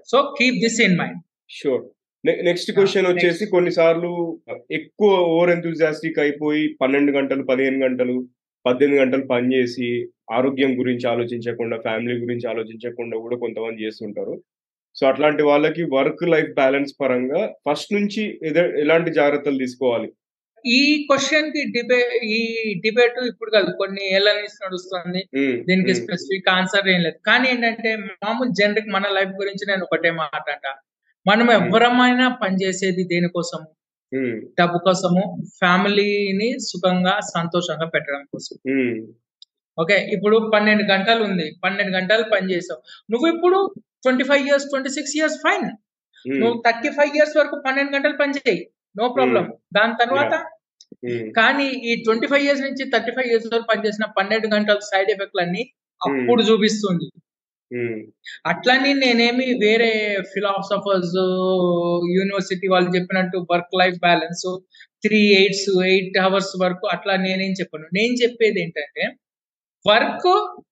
so 0.06 0.36
keep 0.39 0.56
this 0.56 0.82
in 0.82 0.98
mind 0.98 1.22
sure 1.50 1.84
next 2.24 2.72
question 2.72 3.08
వచ్చేసి 3.08 3.46
కొన్నిసార్లు 3.46 4.42
ఎక్కువ 4.72 5.12
ఓవర్ 5.12 5.50
ఎంతూజియాస్టిక్ 5.50 6.20
అయిపోయి 6.20 6.78
పన్నెండు 6.82 7.12
గంటలు 7.12 7.44
పదిహేను 7.44 7.86
గంటలు 7.86 8.28
పద్దెనిమిది 8.65 9.02
గంటలు 9.02 9.26
పని 9.28 9.56
చేసి 9.56 10.10
ఆరోగ్యం 10.34 10.80
గురించి 10.80 11.08
ఆలోచించకుండా 11.08 11.78
ఫ్యామిలీ 11.78 12.20
గురించి 12.20 12.50
ఆలోచించకుండా 12.50 13.18
కూడా 13.18 13.38
కొంతమంది 13.38 13.84
చేస్తుంటారు. 13.84 14.44
సో 14.96 15.08
అట్లాంటి 15.08 15.44
వాళ్ళకి 15.44 15.84
వర్క్ 15.84 16.24
లైఫ్ 16.24 16.52
బ్యాలెన్స్ 16.54 16.94
పరంగా 17.02 17.54
ఫస్ట్ 17.70 17.94
నుంచి 17.94 18.39
ఎలాంటి 18.84 19.12
జాగ్రత్తలు 19.13 19.58
తీసుకోవాలి? 19.58 20.10
ఈ 20.65 20.80
క్వశ్చన్కి 21.10 21.62
డిబే 21.76 22.00
ఈ 22.38 22.39
డిబేట్ 22.86 23.17
ఇప్పుడు 23.32 23.52
కాదు 23.52 23.72
కొన్ని 23.72 24.04
ఏళ్ళ 24.15 24.28
నుంచి 24.34 24.58
నడుస్తుంది. 24.65 25.22
దీనికి 25.67 25.93
స్పెసిఫిక్ 25.93 26.50
ఆన్సర్ 26.50 26.88
ఏం 26.93 27.02
లేదు. 27.02 27.17
కానీ 27.26 27.48
ఏంటంటే 27.50 27.91
మామూలు 28.24 28.52
జనరిక్ 28.60 28.93
మన 28.98 29.08
లైఫ్ 29.17 29.34
గురించి 29.41 29.65
నేను 29.72 29.84
ఒకటే 29.84 30.12
మాట 30.22 30.45
అంట 30.56 30.67
మనం 31.26 31.52
ఎవరమైనా 31.52 32.28
పనిచేసేది 32.43 33.04
దేనికోసము? 33.04 33.67
డబ్బు 34.60 34.78
కోసము 34.86 35.24
ఫ్యామిలీని 35.60 36.50
సుఖంగా 36.69 37.19
సంతోషంగా 37.36 37.88
పెట్టడం 37.95 38.24
కోసం. 38.34 38.56
ఓకే 39.78 39.98
ఇప్పుడు 40.15 40.38
పన్నెండు 40.54 40.84
గంటలు 40.93 41.22
ఉంది. 41.24 41.45
పన్నెండు 41.63 41.91
గంటలు 41.98 42.24
పని 42.34 42.48
చేసావు. 42.54 42.82
నువ్వు 43.12 43.28
ఇప్పుడు 43.34 43.58
twenty 44.04 44.24
five 44.24 44.43
years 44.48 44.65
twenty 44.65 44.89
six 44.89 45.15
years 45.17 45.38
fine 45.45 45.67
నువ్వు 46.26 46.56
థర్టీ 46.65 46.89
ఫైవ్ 46.89 47.13
ఇయర్స్ 47.17 47.38
వరకు 47.38 47.56
పన్నెండు 47.67 47.91
గంటలు 47.95 48.17
పని 48.22 48.34
చేయి. 48.39 48.62
నో 48.99 49.05
ప్రాబ్లం 49.15 49.45
దాని 49.73 49.95
తర్వాత 50.01 50.33
ఉమ్, 51.05 51.25
కానీ 51.35 51.67
ఈ 51.83 51.93
ట్వంటీ 52.03 52.27
ఫైవ్ 52.27 52.43
ఇయర్స్ 52.45 52.63
నుంచి 52.63 52.83
థర్టీ 52.93 53.12
ఫైవ్ 53.12 53.27
ఇయర్స్ 53.27 53.47
వరకు 53.47 53.67
పనిచేసిన 53.69 54.05
పన్నెండు 54.17 54.47
గంటల 54.53 54.79
సైడ్ 54.88 55.09
ఎఫెక్ట్లు 55.13 55.41
అన్ని 55.43 55.63
అప్పుడు 56.01 56.41
చూపిస్తుంది. 56.49 57.07
ఉమ్, 57.71 57.97
అట్లని 58.45 58.91
నేనేమి 58.99 59.47
వేరే 59.62 59.89
ఫిలాసఫర్స్ 60.31 61.17
యూనివర్సిటీ 62.15 62.67
వాళ్ళు 62.67 62.89
చెప్పినట్టు 62.95 63.38
work 63.51 63.75
life 63.81 63.97
balance 63.99 64.45
three 65.03 65.21
eights 65.35 65.69
eight 65.89 66.17
hours 66.23 66.53
వరకు 66.63 66.85
అట్లా 66.95 67.15
నేనేం 67.25 67.53
చెప్పను. 67.59 67.88
నేను 67.93 68.15
చెప్పేది 68.23 68.59
ఏంటంటే 68.63 69.03
వర్క్ 69.85 70.29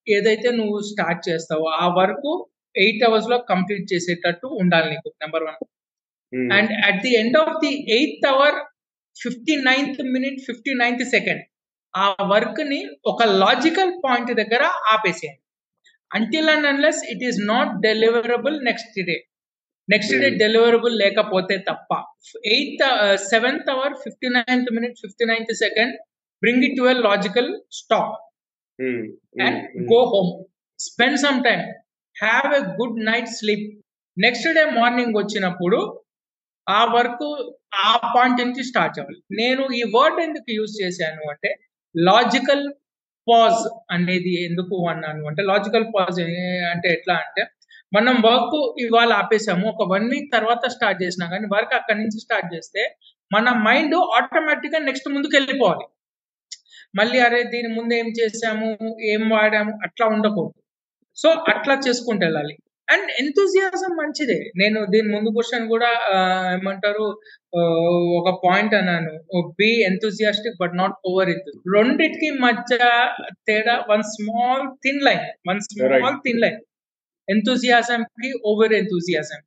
ఏదైతే 0.10 0.50
నువ్వు 0.52 0.78
స్టార్ట్ 0.90 1.22
చేస్తావో 1.30 1.68
ఆ 1.78 1.88
వర్క్ 2.00 2.30
ఎయిట్ 2.76 3.04
అవర్స్లో 3.04 3.38
కంప్లీట్ 3.52 3.86
చేసేటట్టు 3.94 4.48
ఉండాలి 4.62 4.88
నీకు 4.90 5.10
number 5.24 5.46
one 5.46 5.60
and 6.52 6.72
at 6.88 7.00
the 7.04 7.12
end 7.16 7.38
of 7.38 7.56
the 7.64 7.72
eighth 7.98 8.26
hour 8.26 8.58
fifty 9.16 9.56
ninth 9.70 10.02
minute 10.16 10.40
fifty 10.48 10.74
ninth 10.82 11.06
second 11.14 11.44
ఆ 11.94 12.08
వర్క్ని 12.32 12.80
ఒక 13.06 13.24
లాజికల్ 13.44 13.94
పాయింట్ 14.04 14.32
దగ్గర 14.42 14.64
ఆపేసేయండి 14.94 15.44
until 16.12 16.50
and 16.50 16.68
unless 16.68 17.02
it 17.14 17.24
is 17.30 17.40
not 17.48 17.72
deliverable 17.82 18.58
next 18.64 19.00
day 19.10 19.16
next 19.88 20.16
day. 20.16 20.30
Deliverable 20.40 20.96
లేకపోతే 20.98 21.56
తప్ప 21.68 21.90
eighth 22.54 22.84
seventh 23.30 23.70
hour 23.70 23.94
fifty 24.04 24.30
ninth 24.34 24.72
minute 24.72 24.96
fifty 25.04 25.26
ninth 25.26 25.54
second 25.62 25.94
bring 26.42 26.64
it 26.68 26.76
to 26.78 26.86
a 26.90 26.96
logical 27.08 27.50
stop 27.80 28.16
um, 28.80 29.04
go 29.92 30.00
home. 30.06 30.32
Spend 30.80 31.16
some 31.18 31.38
time. 31.42 31.64
Have 32.16 32.50
a 32.52 32.64
good 32.78 32.96
night 33.08 33.28
sleep. 33.40 33.62
Next 34.18 34.48
day 34.58 34.64
morning 34.76 35.16
వచ్చినప్పుడు 35.18 35.80
ఆ 36.68 36.80
work 36.96 37.28
ఆ 37.86 37.92
point 38.16 38.42
నుంచి 38.42 38.64
start 38.64 39.00
అవ్వాలి 39.00 39.22
నేను 39.42 39.64
ఈ 39.80 39.82
word 39.96 40.20
ఎందుకు 40.22 40.50
use 40.52 40.74
చేశాను 40.82 41.22
అంటే 41.30 41.50
లాజికల్ 41.96 42.66
పాజ్ 43.28 43.62
అనేది 43.92 44.34
ఎందుకు 44.46 44.76
అన్నాను 44.88 45.22
అంటే 45.28 45.42
లాజికల్ 45.44 45.88
పాజ్ 45.96 46.20
అంటే 46.74 46.88
ఎట్లా 46.94 47.16
అంటే 47.16 47.44
మనం 47.94 48.16
వర్క్ 48.26 48.56
ఇవాళ 48.86 49.12
ఆపేసాము 49.14 49.66
ఒక 49.70 49.84
వన్ 49.94 50.08
వీక్ 50.10 50.30
తర్వాత 50.32 50.64
స్టార్ట్ 50.68 51.00
చేసినా 51.04 51.26
కానీ 51.30 51.48
వర్క్ 51.56 51.74
అక్కడి 51.74 52.00
నుంచి 52.00 52.20
స్టార్ట్ 52.20 52.50
చేస్తే 52.56 52.82
మన 53.32 53.50
మైండ్ 53.68 53.96
ఆటోమేటిక్గా 54.18 54.80
నెక్స్ట్ 54.80 55.08
ముందుకు 55.16 55.34
వెళ్ళిపోవాలి. 55.36 55.86
మళ్ళీ 56.96 57.20
అరే 57.20 57.44
దీని 57.54 57.70
ముందు 57.78 57.94
ఏం 57.94 58.08
చేసాము 58.20 58.68
ఏం 59.14 59.24
వాడాము 59.30 59.74
అట్లా 59.86 60.06
ఉండకూడదు. 60.08 60.58
సో 61.18 61.30
అట్లా 61.54 61.76
చేసుకుంటూ 61.88 62.24
వెళ్ళాలి. 62.26 62.56
అండ్ 62.88 63.10
ఎంతూజియాజం 63.22 63.92
మంచిదే. 64.02 64.38
నేను 64.62 64.80
దీని 64.94 65.10
ముందు 65.16 65.30
క్వశ్చన్ 65.38 65.66
కూడా 65.74 65.90
ఏమంటారు 66.56 67.06
ఒక 68.20 68.30
పాయింట్ 68.46 68.74
అన్నాను. 68.80 69.12
Be 69.60 69.70
enthusiastic 69.90 70.58
but 70.62 70.76
not 70.82 70.96
over 71.10 71.30
enthusiastic 71.34 71.74
రెండిటికి 71.76 72.30
మధ్య 72.46 72.78
తేడా 73.50 73.76
one 73.92 74.06
small 74.14 74.66
thin 74.86 75.04
line 75.08 75.26
one 75.50 75.62
small. 75.68 76.18
Thin 76.26 76.42
line 76.46 76.60
enthusiasm 77.28 78.02
కి 78.18 78.30
ఓవర్ 78.52 78.76
ఎంతూజియాజం 78.82 79.42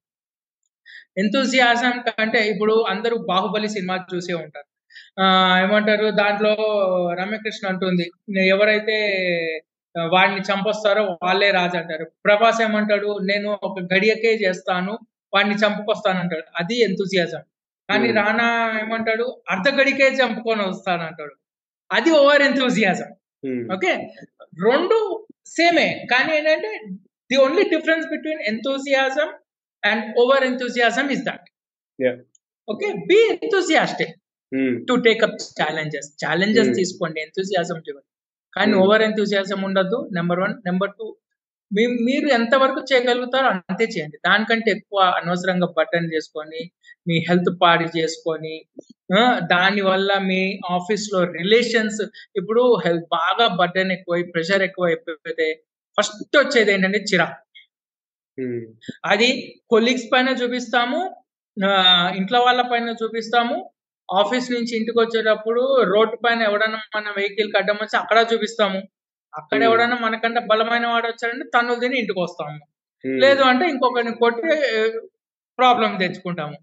ఎంతూజియాజం 1.23 1.95
కంటే 2.09 2.41
ఇప్పుడు 2.53 2.75
అందరూ 2.93 3.17
బాహుబలి 3.31 3.69
సినిమా 3.77 3.95
చూసే 4.13 4.35
ఉంటారు. 4.43 4.69
ఆ 5.21 5.25
ఏమంటారు 5.65 6.07
దాంట్లో 6.21 6.53
రమ్యకృష్ణ 7.21 7.65
అంటుంది 7.73 8.07
ఎవరైతే 8.55 8.97
వాడిని 9.95 10.41
చంపొస్తారో 10.49 11.03
వాళ్ళే 11.23 11.49
రాజు 11.51 11.77
అంటారు. 11.77 12.05
ప్రభాస్ 12.25 12.61
ఏమంటాడు? 12.63 13.11
నేను 13.31 13.49
ఒక 13.69 13.77
గడియకే 13.93 14.33
చేస్తాను 14.43 14.93
వాడిని 15.33 15.57
చంపుకొస్తాను 15.63 16.21
అంటాడు 16.23 16.47
అది 16.61 16.77
ఎంతూజియాజం 16.87 17.43
కానీ 17.89 18.09
Hmm. 18.09 18.17
రానా 18.19 18.47
ఏమంటాడు? 18.81 19.25
అర్ధ 19.53 19.69
గడికే 19.79 20.09
చంపుకొని 20.19 20.63
వస్తాను 20.67 21.03
అంటాడు 21.07 21.35
అది 21.91 22.11
ఓవర్ 22.19 22.43
ఎంతూజియాజం 22.45 23.09
ఉమ్, 23.43 23.63
ఓకే? 23.75 23.93
రెండు 24.65 24.97
సేమే. 25.55 25.87
కానీ 26.11 26.31
ఏంటంటే 26.37 26.71
the 27.31 27.37
only 27.45 27.65
difference 27.73 28.07
between 28.09 28.43
enthusiasm 28.51 29.29
and 29.83 30.05
over 30.23 30.45
enthusiasm 30.45 31.09
is 31.17 31.25
that. 31.29 31.47
Okay? 32.69 32.89
Be 33.09 33.19
enthusiastic 33.35 34.15
to 34.89 34.97
take 35.05 35.25
up 35.27 35.37
challenges 35.59 36.09
challenges 36.25 36.71
Hmm. 36.71 36.79
తీసుకోండి. 36.81 37.19
ఎంతూజియాజం 37.21 37.79
చూడండి 37.87 38.09
కానీ 38.53 38.73
Hmm. 38.73 38.83
ఓవర్ 38.83 39.03
ఎంతూజియాజం 39.05 39.61
ఉండదు 39.67 39.99
నెంబర్ 40.13 40.41
వన్ 40.41 40.55
నెంబర్ 40.67 40.93
టూ 40.95 41.07
మీరు 42.01 42.29
ఎంతవరకు 42.35 42.81
చేయగలుగుతారో 42.89 43.49
అంతే 43.53 43.85
చేయండి. 43.93 44.17
దానికంటే 44.25 44.69
ఎక్కువ 44.77 45.01
అనవసరంగా 45.19 45.69
బటన్ 45.77 46.09
చేసుకొని 46.15 46.63
మీ 47.07 47.17
హెల్త్ 47.27 47.51
పాడి 47.61 47.87
చేసుకొని 47.95 48.55
ఆ, 49.11 49.21
దాని 49.53 49.83
వల్ల 49.87 50.11
మీ 50.27 50.41
ఆఫీస్లో 50.75 51.21
రిలేషన్స్ 51.37 52.01
ఇప్పుడు 52.37 52.63
హెల్త్ 52.85 53.07
బాగా 53.17 53.47
బటన్ 53.61 53.93
ఎక్కువ 53.97 54.19
ప్రెషర్ 54.35 54.65
ఎక్కువ 54.69 54.91
అయిపోతే 54.91 55.47
ఫస్ట్ 55.99 56.19
వచ్చేది 56.37 56.71
ఏంటంటే 56.75 57.01
చిరాకు. 57.09 57.39
ఉమ్, 58.39 58.67
అది 59.07 59.29
కొలీగ్స్ 59.73 60.09
పైన 60.13 60.29
చూపిస్తాము 60.41 61.01
ఇంట్లో 62.19 62.39
వాళ్ళ 62.45 62.61
పైన 62.71 62.93
చూపిస్తాము 63.01 63.57
ఆఫీస్ 64.13 64.51
నుంచి 64.53 64.77
ఇంటికి 64.77 64.99
వచ్చేటప్పుడు 65.01 65.83
రోడ్డు 65.83 66.17
పైన 66.17 66.43
ఎవడన్నా 66.43 66.81
మన 66.97 67.09
వెహికల్ 67.17 67.53
అడ్డం 67.57 67.75
వచ్చి 67.75 67.99
అక్కడ 67.99 68.27
చూపిస్తాము. 68.35 68.81
అక్కడ. 69.37 69.63
ఎవడన్నా 69.63 69.97
మనకంటే 69.97 70.41
బలమైన 70.41 70.87
వాడు 70.87 71.07
వచ్చాడంటే 71.07 71.45
తన్నులు 71.45 71.81
తిని 71.81 71.99
ఇంటికి 71.99 72.21
వస్తాము 72.21 72.59
లేదు 73.07 73.43
అంటే 73.43 73.69
ఇంకొకరిని 73.69 74.15
కొట్టి 74.15 74.49
ప్రాబ్లం 75.59 75.97
తెచ్చుకుంటాము. 75.97 76.57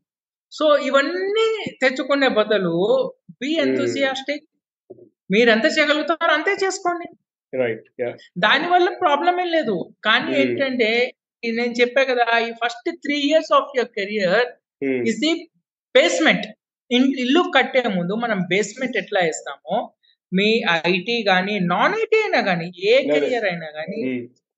సో 0.51 0.77
ఇవన్నీ 0.77 1.65
తెచ్చుకునే 1.81 2.27
బదులు 2.27 3.13
బి. 3.31 3.57
ఎంతూసియాస్టిక్. 3.59 4.45
మీరు 5.31 5.49
ఎంత 5.49 5.65
చేయగలుగుతారో 5.65 6.33
అంతే 6.33 6.51
చేసుకోండి. 6.51 7.07
రైట్ 7.57 8.13
దాని 8.37 8.67
వల్ల 8.67 8.89
ప్రాబ్లం 8.89 9.39
ఏం 9.39 9.47
లేదు. 9.47 9.89
కానీ. 10.03 10.41
ఏంటంటే 10.41 11.13
నేను 11.45 11.73
చెప్పా 11.73 12.03
కదా 12.03 12.37
ఈ 12.39 12.51
first 12.51 12.91
three 12.95 13.15
years 13.15 13.53
of 13.53 13.77
your 13.77 13.89
career 13.89 14.47
is 14.83 15.17
the 15.17 15.49
basement. 15.95 16.45
ఇల్లు 17.21 17.41
కట్టే 17.55 17.81
ముందు 17.95 18.13
మనం 18.23 18.39
బేస్మెంట్ 18.51 18.97
ఎట్లా 18.97 19.21
వేస్తామో 19.25 19.75
మీ 20.31 20.47
ఐటీ 20.89 21.15
కానీ 21.27 21.53
నాన్ 21.71 21.95
ఐటీ 21.99 22.17
అయినా 22.21 22.39
కానీ 22.47 22.65
ఏ. 22.85 22.93
కెరియర్ 23.11 23.45
అయినా 23.49 23.67
కానీ 23.77 23.99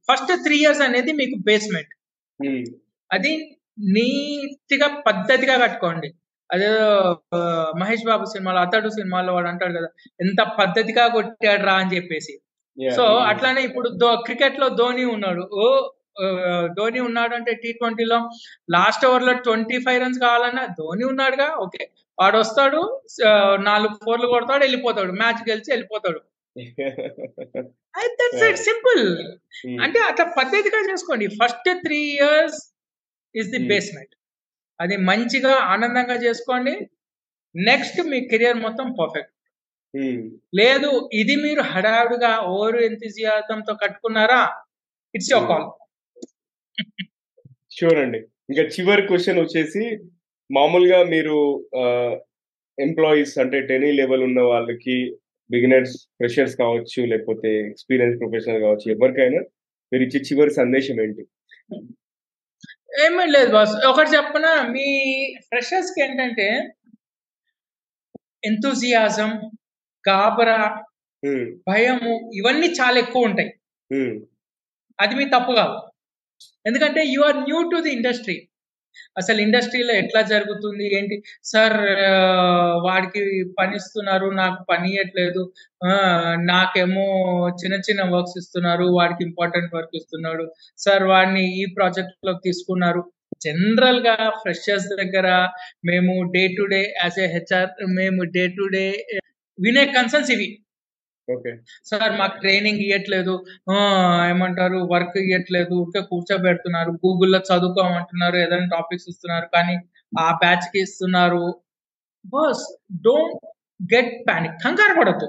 ఫస్ట్ 0.09 0.31
త్రీ 0.45 0.57
ఇయర్స్ 0.61 0.83
అనేది 0.85 1.11
మీకు 1.19 1.35
బేస్మెంట్ 1.47 1.91
ఉమ్, 2.39 2.63
అది 3.11 3.31
నీట్గా 3.93 4.87
పద్ధతిగా 5.05 5.55
కట్టుకోండి. 5.61 6.09
అదే 6.49 6.67
మహేష్ 7.79 8.05
బాబు 8.07 8.25
సినిమాలో 8.31 8.59
అతడు 8.65 8.89
సినిమాలో 8.95 9.31
వాడు 9.33 9.49
అంటాడు 9.51 9.73
కదా 9.77 9.89
ఎంత 10.19 10.41
పద్ధతిగా 10.57 11.03
కొట్టాడు 11.15 11.63
రా 11.65 11.75
అని 11.81 11.93
చెప్పేసి. 11.95 12.33
సో 12.77 13.03
అట్లానే 13.31 13.61
ఇప్పుడు 13.67 13.89
క్రికెట్లో 14.25 14.67
ధోని 14.79 15.05
ఉన్నాడు. 15.15 15.43
ఓ 15.55 15.65
ధోని 16.77 16.99
ఉన్నాడు 17.07 17.33
అంటే 17.35 17.51
టీ 17.61 17.69
ట్వంటీలో 17.73 18.17
లాస్ట్ 18.75 19.03
ఓవర్లో 19.05 19.33
ట్వంటీ 19.45 19.77
ఫైవ్ 19.85 19.99
రన్స్ 20.01 20.19
కావాలన్నా 20.19 20.63
ధోని 20.79 21.03
ఉన్నాడుగా 21.11 21.47
ఓకే. 21.57 21.83
వాడు 22.19 22.37
వస్తాడు 22.41 22.81
నాలుగు 23.67 23.93
ఫోర్లు 24.05 24.27
కొడతాడు 24.33 24.61
వెళ్ళిపోతాడు. 24.65 25.11
మ్యాచ్ 25.21 25.41
గెలిచి 25.49 25.69
వెళ్ళిపోతాడు. 25.73 26.19
దట్స్ 28.19 28.43
ఇట్ 28.47 28.61
సింపుల్ 28.67 29.03
ఉమ్, 29.65 29.77
అంటే 29.83 29.99
అట్లా 30.09 30.25
పద్ధతిగా 30.37 30.79
చేసుకోండి. 30.89 31.25
First 31.39 31.69
three 31.85 31.99
years 32.15 32.59
is 33.35 33.49
the 33.53 33.59
Hmm. 33.59 33.69
Basement 33.71 34.13
అది 34.79 34.95
మంచిగా 35.09 35.53
ఆనందంగా 35.73 36.15
చేసుకోండి. 36.23 36.73
నెక్స్ట్ 37.55 37.99
మీ 38.11 38.19
కెరియర్ 38.31 38.59
మొత్తం 38.65 38.87
పర్ఫెక్ట్ 38.99 39.33
ఉమ్, 39.93 40.23
లేదు 40.59 40.89
ఇది 41.21 41.35
మీరు 41.43 41.61
హడావుడిగా 41.71 42.31
ఓవర్ 42.51 42.77
ఎంతజియాతంతో 42.87 43.73
కట్టుకున్నారా? 43.83 44.41
ఇట్స్ 45.13 45.31
యువర్ 45.33 45.47
కాల్ 45.51 45.67
షూర్ 47.77 47.99
అండి. 48.03 48.19
ఇంకా 48.51 48.63
చివరి 48.75 49.03
క్వశ్చన్ 49.09 49.41
వచ్చేసి 49.43 49.83
మామూలుగా 50.49 50.99
మీరు 51.03 51.37
ఎంప్లాయీస్ 52.77 53.33
అంటే 53.39 53.57
టెనీ 53.61 53.91
లెవెల్ 53.91 54.23
ఉన్న 54.23 54.41
వాళ్ళకి 54.41 54.97
బిగినర్స్ 55.49 55.95
ఫ్రెషర్స్ 56.17 56.55
కావచ్చు 56.55 56.99
లేకపోతే 57.05 57.49
ఎక్స్పీరియన్స్ 57.71 58.19
ప్రొఫెషనల్ 58.19 58.61
కావచ్చు 58.61 58.87
ఎవరికైనా 58.91 59.41
మీరు 59.91 60.03
ఇచ్చే 60.03 60.19
చివరి 60.19 60.51
సందేశం 60.51 60.97
ఏంటి? 61.01 61.23
ఏమీ 63.03 63.25
లేదు 63.31 63.51
బాస్ 63.51 63.73
ఒకటి 63.85 64.09
చెప్పన? 64.15 64.47
మీ 64.75 64.87
ఫ్రెషర్స్కి 65.47 65.99
ఏంటంటే 66.03 66.47
ఎంతూజియాజం 68.43 69.31
గాబరా 70.05 70.59
భయము 71.67 72.13
ఇవన్నీ 72.33 72.67
చాలా 72.79 72.97
ఎక్కువ 72.99 73.29
ఉంటాయి. 73.29 73.49
అది 74.99 75.13
మీ 75.15 75.25
తప్పు 75.25 75.51
కాదు. 75.51 75.77
ఎందుకంటే 76.65 77.01
you 77.05 77.21
are 77.21 77.37
new 77.37 77.59
to 77.71 77.77
the 77.85 77.91
industry 77.97 78.35
అసలు 79.17 79.39
ఇండస్ట్రీలో 79.41 79.93
ఎట్లా 79.93 80.21
జరుగుతుంది? 80.31 80.85
ఏంటి? 80.97 81.15
సార్ 81.43 81.77
వాడికి 82.85 83.21
పని 83.59 83.75
ఇస్తున్నారు 83.75 84.27
నాకు 84.35 84.59
పని 84.69 84.89
ఇవ్వట్లేదు 84.93 85.41
ఆ, 85.83 85.91
నాకేమో 86.51 87.05
చిన్న 87.61 87.75
చిన్న 87.87 88.01
వర్క్స్ 88.13 88.37
ఇస్తున్నారు 88.37 88.85
వాడికి 88.93 89.23
ఇంపార్టెంట్ 89.23 89.75
వర్క్ 89.75 89.95
ఇస్తున్నాడు. 89.95 90.45
సార్ 90.77 91.05
వాడిని 91.05 91.43
ఈ 91.61 91.65
ప్రాజెక్ట్లోకి 91.77 92.43
తీసుకున్నారు. 92.43 93.03
జనరల్గా 93.41 94.13
ఫ్రెషర్స్ 94.41 94.89
దగ్గర 95.01 95.27
మేము 95.85 96.13
day 96.33 96.43
to 96.57 96.63
day 96.71 96.81
as 96.97 97.19
a 97.19 97.27
HR 97.35 97.69
మేము 97.99 98.21
డే 98.35 98.43
టు 98.57 98.65
డే 98.75 98.85
వినే 99.57 99.85
కన్సర్న్స్ 99.95 100.31
ఇవి. 100.31 100.47
ఓకే 101.29 101.51
సార్ 101.89 102.13
మాకు 102.19 102.35
ట్రైనింగ్ 102.43 102.81
ఇవ్వట్లేదు 102.85 103.33
ఏమంటారు 104.31 104.77
వర్క్ 104.93 105.17
ఇవ్వట్లేదు 105.23 105.73
ఊరికే 105.81 106.01
కూర్చోబెడుతున్నారు. 106.11 106.91
గూగుల్లో 107.03 107.39
చదువుకోమంటున్నారు 107.49 108.37
ఏదైనా 108.43 108.67
టాపిక్స్ 108.75 109.07
ఇస్తున్నారు 109.11 109.47
కానీ 109.55 109.75
ఆ 110.13 110.27
బ్యాచ్కి 110.43 110.79
ఇస్తున్నారు. 110.85 111.43
బస్ 112.25 112.63
డోంట్ 113.05 113.43
గెట్ 113.93 114.13
పానిక్ 114.27 114.57
కంగారు 114.65 114.95
పడద్దు. 114.99 115.27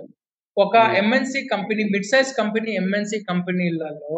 ఒక. 0.57 0.73
MNC 1.01 1.41
company 1.55 1.83
mid 1.95 2.09
size 2.13 2.31
company 2.41 2.71
MNC 2.83 3.19
కంపెనీలలో 3.31 4.17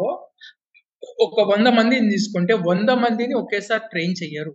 ఒక 1.25 1.39
వంద 1.51 1.67
మందిని 1.77 2.07
తీసుకుంటే 2.13 2.53
వంద 2.69 2.91
మందిని 3.03 3.33
ఒకేసారి 3.41 3.85
ట్రైన్ 3.91 4.15
చెయ్యరు. 4.21 4.53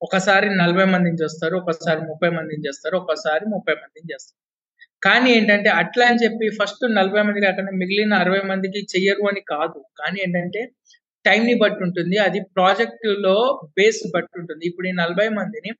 ఒకసారి 0.00 0.46
నలభై 0.62 0.86
మందిని 0.94 1.18
చేస్తారు 1.22 1.54
ఒకసారి 1.62 2.00
ముప్పై 2.10 2.30
మందిని 2.38 2.64
చేస్తారు 2.66 2.96
ఒకసారి 3.02 3.44
ముప్పై 3.54 3.74
మందిని 3.82 4.08
చేస్తారు. 4.12 4.43
కానీ 5.04 5.28
ఏంటంటే 5.36 5.70
అట్లా 5.80 6.04
అని 6.10 6.20
చెప్పి 6.22 6.46
ఫస్ట్ 6.58 6.84
నలభై 6.96 7.22
మంది 7.26 7.40
కాకుండా 7.40 7.72
మిగిలిన 7.80 8.14
అరవై 8.22 8.42
మందికి 8.50 8.80
చెయ్యరు 8.92 9.24
అని 9.30 9.42
కాదు. 9.50 9.78
కానీ 10.00 10.18
ఏంటంటే 10.24 10.60
టైం 11.24 11.42
ని 11.48 11.54
బట్టి 11.62 11.80
ఉంటుంది. 11.86 12.16
అది 12.26 12.38
ప్రాజెక్ట్లో 12.56 13.34
బేస్ 13.76 14.02
బట్టి 14.14 14.34
ఉంటుంది. 14.40 14.64
ఇప్పుడు 14.70 14.86
ఈ 14.86 14.94
నలభై 15.00 15.28
మందిని 15.38 15.70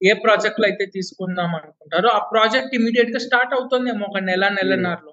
ఏ 0.00 0.12
ప్రాజెక్ట్లో 0.24 0.64
అయితే 0.68 0.84
తీసుకుందాం 0.94 1.50
అనుకుంటారో 1.58 2.08
ఆ 2.10 2.20
ప్రాజెక్ట్ 2.32 2.72
ఇమీడియట్గా 2.78 3.20
స్టార్ట్ 3.26 3.54
అవుతుందేమో 3.54 4.04
ఒక 4.08 4.20
నెల 4.28 4.44
నెలన్నరలో. 4.56 5.12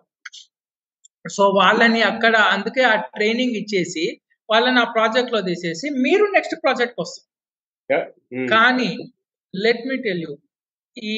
సో 1.25 1.43
వాళ్ళని 1.57 2.01
అక్కడ 2.11 2.35
అందుకే 2.53 2.83
ఆ 2.83 2.95
ట్రైనింగ్ 3.15 3.57
ఇచ్చేసి 3.57 4.05
వాళ్ళని 4.49 4.79
ఆ 4.79 4.87
ప్రాజెక్ట్లో 4.95 5.39
తీసేసి 5.41 5.87
మీరు 6.05 6.23
నెక్స్ట్ 6.33 6.55
ప్రాజెక్ట్ 6.63 6.97
వస్తారు. 6.99 7.27
ఉమ్, 8.33 8.47
కానీ 8.47 8.91
లెట్ 9.53 9.83
మీ 9.89 9.97
టెల్ 10.03 10.23
యూ 10.25 10.33
ఈ 10.97 11.15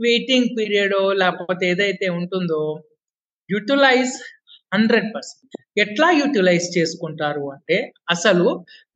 వెయిటింగ్ 0.00 0.50
పీరియడ్ 0.56 0.96
లేకపోతే 1.16 1.64
ఏదైతే 1.70 2.06
ఉంటుందో 2.18 2.62
యూటిలైజ్ 3.50 4.14
హండ్రెడ్ 4.72 5.08
పర్సెంట్ 5.14 5.54
ఎట్లా 5.80 6.08
యూటిలైజ్ 6.12 6.66
చేసుకుంటారు 6.78 7.44
అంటే 7.50 7.76
అసలు 8.10 8.46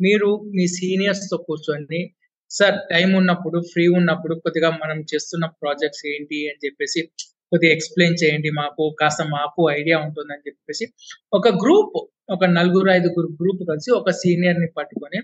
మీరు 0.00 0.28
మీ 0.54 0.64
సీనియర్స్తో 0.76 1.36
కూర్చొని 1.38 2.00
సార్ 2.50 2.76
టైం 2.90 3.10
ఉన్నప్పుడు 3.14 3.58
ఫ్రీ 3.72 3.84
ఉన్నప్పుడు 3.90 4.34
కొద్దిగా 4.34 4.70
మనం 4.76 4.98
చేస్తున్న 5.12 5.44
ప్రాజెక్ట్స్ 5.62 6.04
ఏంటి? 6.06 6.38
అని 6.46 6.62
చెప్పేసి 6.64 7.00
కొద్దిగా 7.52 7.72
ఎక్స్ప్లెయిన్ 7.72 8.16
చేయండి 8.22 8.50
మాకు 8.52 8.82
కాస్త 9.00 9.22
మాకు 9.30 9.60
ఐడియా 9.72 9.96
ఉంటుందని 9.98 10.44
చెప్పేసి 10.46 10.84
ఒక 11.32 11.48
గ్రూప్ 11.62 11.96
ఒక 12.30 12.44
నలుగురు 12.50 12.90
ఐదుగురు 12.90 13.28
గ్రూప్ 13.40 13.62
కలిసి 13.68 13.90
ఒక 13.90 14.10
సీనియర్ని 14.18 14.68
పట్టుకొని 14.76 15.18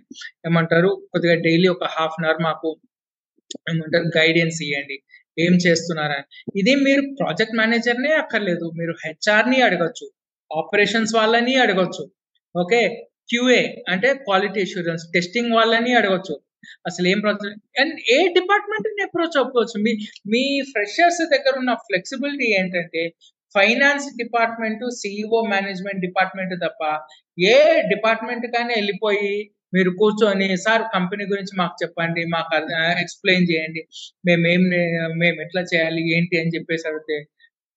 ఏమంటారు 0.46 0.90
కొద్దిగా 1.12 1.36
డైలీ 1.40 1.68
ఒక 1.68 1.86
హాఫ్ 1.92 2.16
అన్ 2.18 2.26
అవర్ 2.26 2.40
మాకు 2.42 2.70
ఏమంటారు 3.68 4.08
గైడెన్స్ 4.16 4.58
ఇవ్వండి 4.62 4.96
ఏం 5.38 5.54
చేస్తున్నారని 5.66 6.26
ఇది 6.60 6.74
మీరు 6.86 7.02
ప్రాజెక్ట్ 7.20 7.56
మేనేజర్ 7.56 8.00
నే 8.00 8.12
అక్కర్లేదు. 8.14 8.66
మీరు 8.78 8.94
హెచ్ఆర్ని 9.04 9.58
అడగచ్చు. 9.62 10.06
ఆపరేషన్స్ 10.50 11.12
వాళ్ళని 11.14 11.54
అడగచ్చు. 11.56 12.04
ఓకే 12.54 12.80
క్యూఏ 13.30 13.62
అంటే 13.88 14.08
క్వాలిటీ 14.26 14.60
అష్యూరెన్స్ 14.60 15.04
టెస్టింగ్ 15.14 15.54
వాళ్ళని 15.54 15.92
అడగచ్చు. 15.94 16.34
అసలు 16.88 17.06
ఏం 17.08 17.18
ప్రాజెక్ట్ 17.20 17.60
అండ్ 17.80 17.96
ఏ 18.14 18.18
డిపార్ట్మెంట్ 18.28 18.86
ఎప్పుడో 19.06 19.24
చెప్పవచ్చు 19.36 19.76
మీ 19.84 19.92
మీ 20.32 20.42
ఫ్రెషర్స్ 20.72 21.22
దగ్గర 21.34 21.54
ఉన్న 21.58 21.72
ఫ్లెక్సిబిలిటీ 21.86 22.48
ఏంటంటే 22.60 23.02
finance 23.54 24.06
department 24.16 24.84
CEO 25.00 25.40
management 25.52 26.00
department 26.00 26.54
తప్ప 26.64 26.82
ఏ 27.38 27.56
డిపార్ట్మెంట్ 27.92 28.46
కానీ 28.56 28.72
వెళ్ళిపోయి 28.74 29.30
మీరు 29.76 29.90
కూర్చొని 30.00 30.48
సార్ 30.66 30.84
కంపెనీ 30.96 31.24
గురించి 31.32 31.54
మాకు 31.60 31.76
చెప్పండి 31.82 32.22
మాకు 32.34 32.50
ఎక్స్ప్లెయిన్ 33.04 33.48
చేయండి. 33.50 33.82
మేమేం 34.28 34.62
మేము 35.22 35.38
ఎట్లా 35.46 35.62
చేయాలి 35.72 36.02
ఏంటి 36.16 36.36
అని 36.42 36.54
చెప్పేసి 36.56 36.86
అడిగితే 36.90 37.16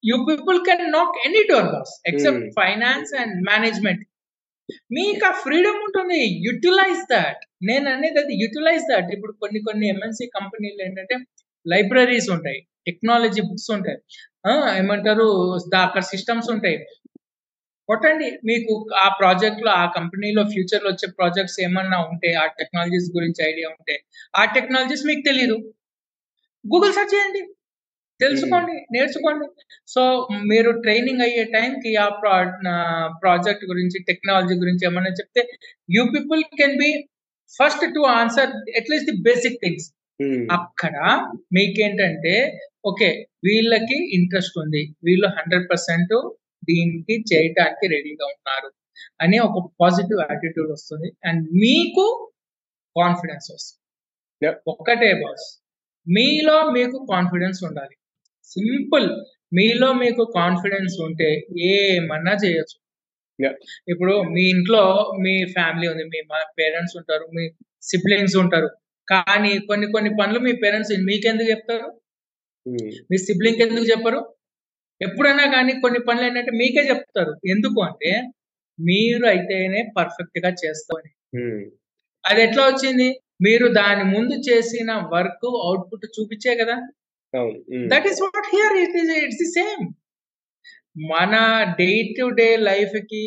you 0.04 0.18
people 0.30 0.60
can 0.70 0.86
knock 0.98 1.16
any 1.28 1.42
door 1.52 1.70
boss 1.74 1.94
except. 2.12 2.46
Finance 2.60 3.12
and 3.22 3.36
management 3.52 4.04
మీకు 4.96 5.26
ఆ 5.30 5.34
ఫ్రీడమ్ 5.44 5.80
ఉంటుంది. 5.88 6.22
యుటిలైజ్ 6.48 7.04
దాట్ 7.14 7.42
నేను 7.70 7.88
అనేది 7.96 8.20
అది 8.24 8.34
యుటిలైజ్ 8.44 8.86
దాట్ 8.92 9.10
ఇప్పుడు 9.16 9.34
కొన్ని 9.44 9.60
కొన్ని 9.68 9.86
ఎంఎన్సి 9.94 10.26
కంపెనీలు 10.38 10.82
ఏంటంటే 10.88 11.16
లైబ్రరీస్ 11.66 12.30
ఉంటాయి 12.36 12.60
టెక్నాలజీ 12.88 13.42
బుక్స్ 13.48 13.70
ఉంటాయి. 13.78 13.98
ఏమంటారు 14.82 15.26
అక్కడ 15.86 16.04
సిస్టమ్స్ 16.12 16.50
ఉంటాయి. 16.54 16.78
కొట్టండి. 17.90 18.30
మీకు 18.50 18.74
ఆ 19.04 19.08
ప్రాజెక్ట్లో 19.20 19.72
ఆ 19.82 19.86
కంపెనీలో 19.98 20.42
ఫ్యూచర్లో 20.54 20.90
వచ్చే 20.94 21.08
ప్రాజెక్ట్స్ 21.20 21.60
ఏమన్నా 21.68 22.00
ఉంటే 22.10 22.32
ఆ 22.42 22.46
టెక్నాలజీస్ 22.60 23.08
గురించి 23.18 23.42
ఐడియా 23.52 23.70
ఉంటే 23.76 23.96
ఆ 24.36 24.44
టెక్నాలజీస్ 24.58 25.06
మీకు 25.10 25.24
తెలియదు 25.30 25.58
గూగుల్ 26.66 26.94
సెర్చ్ 26.98 27.14
చేయండి. 27.16 27.42
తెలుసుకోండి 28.20 28.74
నేర్చుకోండి. 28.94 29.46
సో 29.94 30.02
మీరు 30.50 30.70
ట్రైనింగ్ 30.86 31.24
అయ్యే 31.26 31.44
టైంకి 31.54 31.92
ఆ 31.98 32.08
ప్రాజెక్ట్ 33.22 33.64
గురించి 33.72 33.98
టెక్నాలజీ 34.10 34.56
గురించి 34.64 34.84
ఏమన్నా 34.90 35.12
చెప్తే 35.20 35.42
you 35.90 36.04
people 36.16 36.42
can 36.62 36.76
be 36.82 36.90
first 37.54 37.86
to 37.96 38.02
answer 38.18 38.50
at least 38.80 39.10
the 39.12 39.16
basic 39.28 39.58
things 39.64 39.88
అక్కడ 40.58 40.96
మీకేంటంటే 41.58 42.36
ఓకే 42.90 43.10
వీళ్ళకి 43.48 43.98
ఇంట్రెస్ట్ 44.18 44.58
ఉంది. 44.64 44.82
వీళ్ళు 45.08 45.28
హండ్రెడ్ 45.38 45.66
పర్సెంట్ 45.72 46.14
దీనికి 46.64 47.16
చేయటానికి 47.32 47.86
రెడీగా 47.88 48.26
ఉన్నారు 48.36 48.70
అనే 49.22 49.38
ఒక 49.40 49.58
పాజిటివ్ 49.82 50.20
యాటిట్యూడ్ 50.30 50.72
వస్తుంది. 50.72 51.10
అండ్ 51.26 51.44
మీకు 51.64 52.06
కాన్ఫిడెన్స్ 52.96 53.48
వస్తుంది. 53.52 53.78
ఒక్కటే 54.68 55.12
బాస్ 55.22 55.48
మీలో 56.08 56.58
మీకు 56.72 56.98
కాన్ఫిడెన్స్ 57.12 57.60
ఉండాలి. 57.64 57.96
సింపుల్ 58.52 59.08
మీలో 59.54 59.94
మీకు 59.94 60.24
కాన్ఫిడెన్స్ 60.36 60.96
ఉంటే 61.02 61.30
ఏమన్నా 61.72 62.34
చేయొచ్చు. 62.44 62.78
ఇప్పుడు 63.90 64.14
మీ 64.34 64.44
ఇంట్లో 64.50 64.84
మీ 65.22 65.46
ఫ్యామిలీ 65.54 65.88
ఉంది. 65.88 66.04
మీ 66.14 66.20
పేరెంట్స్ 66.60 66.96
ఉంటారు. 66.98 67.26
మీ 67.36 67.44
సిబ్లింగ్స్ 67.84 68.38
ఉంటారు. 68.38 68.70
కానీ 69.08 69.60
కొన్ని 69.60 69.88
కొన్ని 69.92 70.10
పనులు 70.20 70.40
మీ 70.40 70.54
పేరెంట్స్ 70.64 70.92
మీకెందుకు 71.06 71.50
చెప్తారు? 71.50 71.88
ఉమ్, 72.66 72.90
మీ 73.12 73.18
సిబ్లింగ్ 73.18 73.62
ఎందుకు 73.62 73.88
చెప్పరు? 73.92 74.20
ఎప్పుడైనా 75.02 75.46
కానీ 75.56 75.74
కొన్ని 75.84 76.00
పనులు 76.08 76.26
ఏంటంటే 76.28 76.52
మీకే 76.62 76.84
చెప్తారు. 76.92 77.34
ఎందుకు 77.54 77.80
అంటే 77.88 78.12
మీరు 78.80 79.26
అయితేనే 79.32 79.80
పర్ఫెక్ట్గా 79.98 80.50
చేస్తామని 80.62 81.12
అది 82.24 82.40
ఎట్లా 82.46 82.64
వచ్చింది? 82.70 83.08
మీరు 83.46 83.66
దాని 83.80 84.04
ముందు 84.14 84.36
చేసిన 84.48 84.92
వర్క్ 85.14 85.46
అవుట్పుట్ 85.66 86.06
చూపించే 86.18 86.54
కదా. 86.62 86.76
That 87.92 88.08
is 88.12 88.20
what 88.26 88.50
here 88.56 88.76
it 88.84 88.96
is 89.02 89.12
it's 89.20 89.42
the 89.44 89.50
same 89.60 89.84
మన 91.12 91.34
డే 91.80 91.90
టు 92.18 92.26
డే 92.40 92.48
లైఫ్కి 92.70 93.24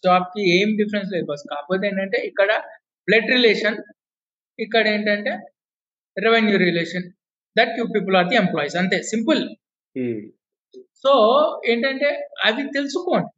జాబ్కి 0.00 0.42
ఏం 0.56 0.68
డిఫరెన్స్ 0.80 1.10
లేదు 1.14 1.26
బస్ 1.30 1.44
కాకపోతే 1.52 1.84
ఏంటంటే 1.90 2.18
ఇక్కడ 2.30 2.50
బ్లడ్ 3.08 3.30
రిలేషన్ 3.36 3.78
ఇక్కడ 4.58 4.84
ఏంటంటే 4.94 5.32
revenue 6.16 6.56
relation 6.66 7.06
that 7.56 7.74
you 7.78 7.84
people 7.94 8.16
are 8.20 8.28
the 8.32 8.38
employees 8.42 8.76
అంతే. 8.82 8.98
సింపుల్ 9.12 9.40
సో 11.04 11.12
ఏంటంటే 11.66 12.08
అవి 12.44 12.62
తెలుసుకోండి. 12.72 13.30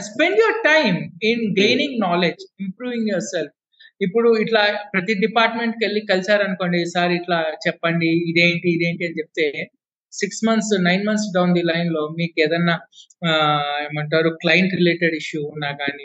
Spend 0.00 0.40
your 0.40 0.60
time 0.64 0.96
in 1.22 1.42
gaining 1.60 1.96
knowledge 2.00 2.42
improving 2.60 3.08
yourself 3.26 3.54
ఇప్పుడు 4.00 4.28
ఇట్లా 4.38 4.62
ప్రతి 4.92 5.14
డిపార్ట్మెంట్కి 5.14 5.82
వెళ్ళి 5.84 6.00
కలిసారనుకోండి 6.06 6.84
సార్ 6.84 7.12
ఇట్లా 7.12 7.38
చెప్పండి 7.66 8.10
ఇదేంటి 8.30 8.68
ఇదేంటి 8.72 9.06
అని 9.06 9.18
చెప్తే 9.18 9.46
six 10.12 10.40
months 10.44 10.72
nine 10.86 11.04
months 11.08 11.28
down 11.34 11.52
the 11.56 11.62
లైన్లో 11.68 12.02
మీకు 12.18 12.36
ఏదన్నా 12.44 12.74
ఏమంటారు 13.84 14.30
క్లయింట్ 14.42 14.74
రిలేటెడ్ 14.80 15.14
ఇష్యూ 15.20 15.40
ఉన్నా 15.52 15.70
కానీ 15.80 16.04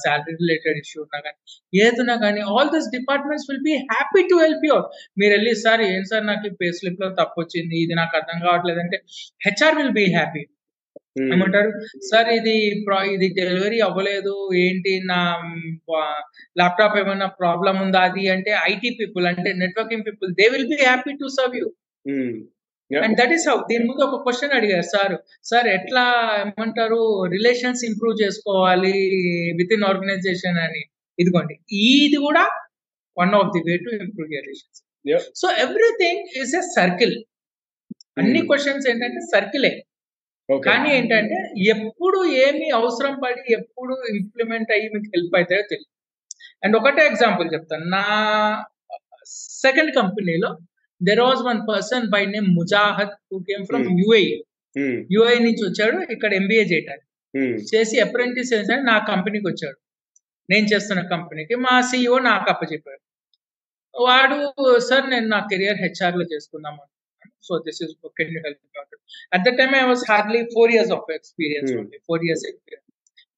శాలరీ 0.00 0.34
రిలేటెడ్ 0.42 0.78
ఇష్యూ 0.78 0.98
ఉన్నా 1.02 1.20
కానీ 1.20 1.38
ఏదున్నా 1.82 2.16
కానీ 2.24 2.42
all 2.54 2.72
this 2.74 2.88
departments 2.96 3.46
will 3.50 3.64
be 3.68 3.76
happy 3.86 4.22
to 4.30 4.38
help 4.42 4.66
you 4.68 4.78
మీరు 5.18 5.32
వెళ్ళి 5.32 5.54
సార్ 5.62 5.84
ఏం 5.88 6.04
సార్ 6.04 6.26
నాకు 6.26 6.56
పే 6.60 6.70
స్లిప్లో 6.72 7.10
తప్పు 7.20 7.38
వచ్చింది 7.44 7.78
ఇది 7.84 7.96
నాకు 8.00 8.16
అర్థం 8.16 8.40
కావట్లేదు 8.46 8.82
అంటే 8.84 8.98
హెచ్ఆర్ 9.40 9.78
విల్ 9.80 9.94
బి 9.94 10.06
హ్యాపీ 10.14 10.44
ఏమంటారు 11.26 11.70
సార్ 12.06 12.28
ఇది 12.32 12.54
ఇది 13.14 13.26
డెలివరీ 13.36 13.78
అవ్వలేదు 13.80 14.34
ఏంటి 14.62 14.92
నా 15.04 15.18
ల్యాప్టాప్ 16.56 16.96
ఏమైనా 17.02 17.28
ప్రాబ్లం 17.42 17.76
ఉందా 17.84 18.00
అది 18.08 18.24
అంటే 18.28 18.52
ఐటీ 18.72 18.90
పీపుల్ 19.00 19.26
అంటే 19.26 19.52
networking 19.62 20.04
people 20.04 20.32
they 20.40 20.46
will 20.54 20.68
be 20.68 20.78
happy 20.82 21.14
to 21.20 21.28
serve 21.36 21.56
you 21.56 21.68
and 22.90 23.16
that 23.20 23.32
is 23.36 23.46
how 23.48 23.56
దీని 23.68 23.84
ముందు 23.88 24.02
ఒక 24.06 24.16
క్వశ్చన్ 24.24 24.54
అడిగారు 24.56 24.86
సార్ 24.90 25.14
సార్ 25.44 25.68
ఎట్లా 25.76 26.04
ఏమంటారు 26.40 26.98
రిలేషన్స్ 27.34 27.82
ఇంప్రూవ్ 27.88 28.16
చేసుకోవాలి 28.22 28.94
విత్ 29.60 29.72
ఇన్ 29.76 29.86
ఆర్గనైజేషన్ 29.90 30.58
అని? 30.64 30.82
ఇదిగోండి 31.18 31.54
ఇది 31.98 32.18
కూడా 32.26 32.42
one 33.16 33.34
of 33.38 33.50
the 33.54 33.62
way 33.66 33.74
to 33.84 33.90
improve 33.98 34.30
relations 34.38 34.80
so 35.40 35.46
everything 35.64 36.22
is 36.42 36.54
a 36.56 36.64
circle 36.76 37.16
అన్ని 38.16 38.40
Hmm. 38.40 38.46
క్వశ్చన్స్ 38.48 38.84
ఏంటంటే 38.90 39.20
సర్కిలే 39.30 39.70
కానీ 40.48 40.88
ఏంటంటే 40.96 41.38
ఎప్పుడు 41.72 42.18
ఏమి 42.42 42.66
అవసరం 42.78 43.14
పడి 43.22 43.42
ఎప్పుడు 43.56 43.94
ఇంప్లిమెంట్ 44.12 44.70
అయ్యి 44.74 44.86
మీకు 44.94 45.08
హెల్ప్ 45.14 45.34
అవుతాయో 45.38 45.64
తెలియదు 45.70 45.90
అండ్ 46.62 46.76
ఒకటే 46.78 47.02
ఎగ్జాంపుల్ 47.10 47.48
చెప్తాను. 47.54 47.86
నా 47.94 48.02
సెకండ్ 49.62 49.92
కంపెనీలో 49.98 50.50
there 51.00 51.22
was 51.22 51.42
one 51.46 51.60
person 51.68 52.04
by 52.10 52.22
name 52.28 52.48
Mujahid 52.58 53.14
who 53.28 53.38
came 53.48 53.64
from 53.66 53.86
Hmm. 54.76 54.94
UI 55.14 55.34
నుంచి 55.42 55.62
వచ్చాడు 55.66 55.98
ఇక్కడ 56.14 56.30
ఎంబీఏ 56.34 56.62
చేయటానికి 56.70 57.06
ఉమ్, 57.34 57.52
చేసి 57.68 57.96
అప్రెంటిస్ 58.04 58.48
చేశాడు? 58.52 58.82
నా 58.88 58.94
కంపెనీకి 59.10 59.46
వచ్చాడు. 59.50 59.76
నేను 60.48 60.66
చేస్తున్న 60.72 61.02
కంపెనీకి 61.12 61.54
మా 61.64 61.74
సిఇఓ 61.90 62.16
నాకు 62.26 62.46
అప్పచెప్పాడు. 62.52 63.00
వాడు 63.94 64.38
సార్ 64.88 65.06
నేను 65.12 65.28
నా 65.28 65.40
కెరియర్ 65.50 65.78
హెచ్ఆర్లో 65.82 66.24
చేసుకుందాం 66.32 66.74
so 67.44 67.58
this 67.66 67.80
is 67.84 67.92
can 68.18 68.32
you 68.34 68.40
help 68.46 68.80
at 69.32 69.44
the 69.46 69.52
time 69.60 69.74
I 69.76 69.84
was 69.84 70.04
hardly 70.10 70.40
four 70.54 70.72
years 70.74 70.92
of 70.96 71.12
experience 71.18 71.70
Hmm. 71.72 71.86
Four 72.08 72.24
years 72.28 72.44
experience 72.50 72.88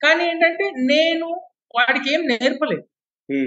కానీ 0.01 0.25
ఏంటంటే 0.31 0.65
నేను 0.93 1.29
వాడికి 1.75 2.09
ఏం 2.15 2.25
నేర్పలేదు 2.33 2.85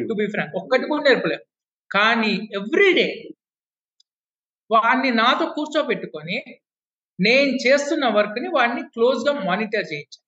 టు 0.08 0.15
బి 0.15 0.28
ఫ్రాంక్ 0.28 0.56
ఒక్కటి 0.62 0.86
కూడా 0.88 1.04
నేర్పలేదు. 1.10 1.43
కానీ 1.91 2.32
ఎవ్రీ 2.60 2.91
డే 2.93 3.08
వాడిని 4.70 5.12
నాతో 5.20 5.46
కూర్చోబెట్టుకొని 5.56 6.38
నేను 7.20 7.54
చేస్తున్న 7.64 8.06
వర్క్ని 8.18 8.50
వాడిని 8.50 8.82
క్లోజ్గా 8.94 9.34
మానిటర్ 9.48 9.88
చేయించాను 9.92 10.26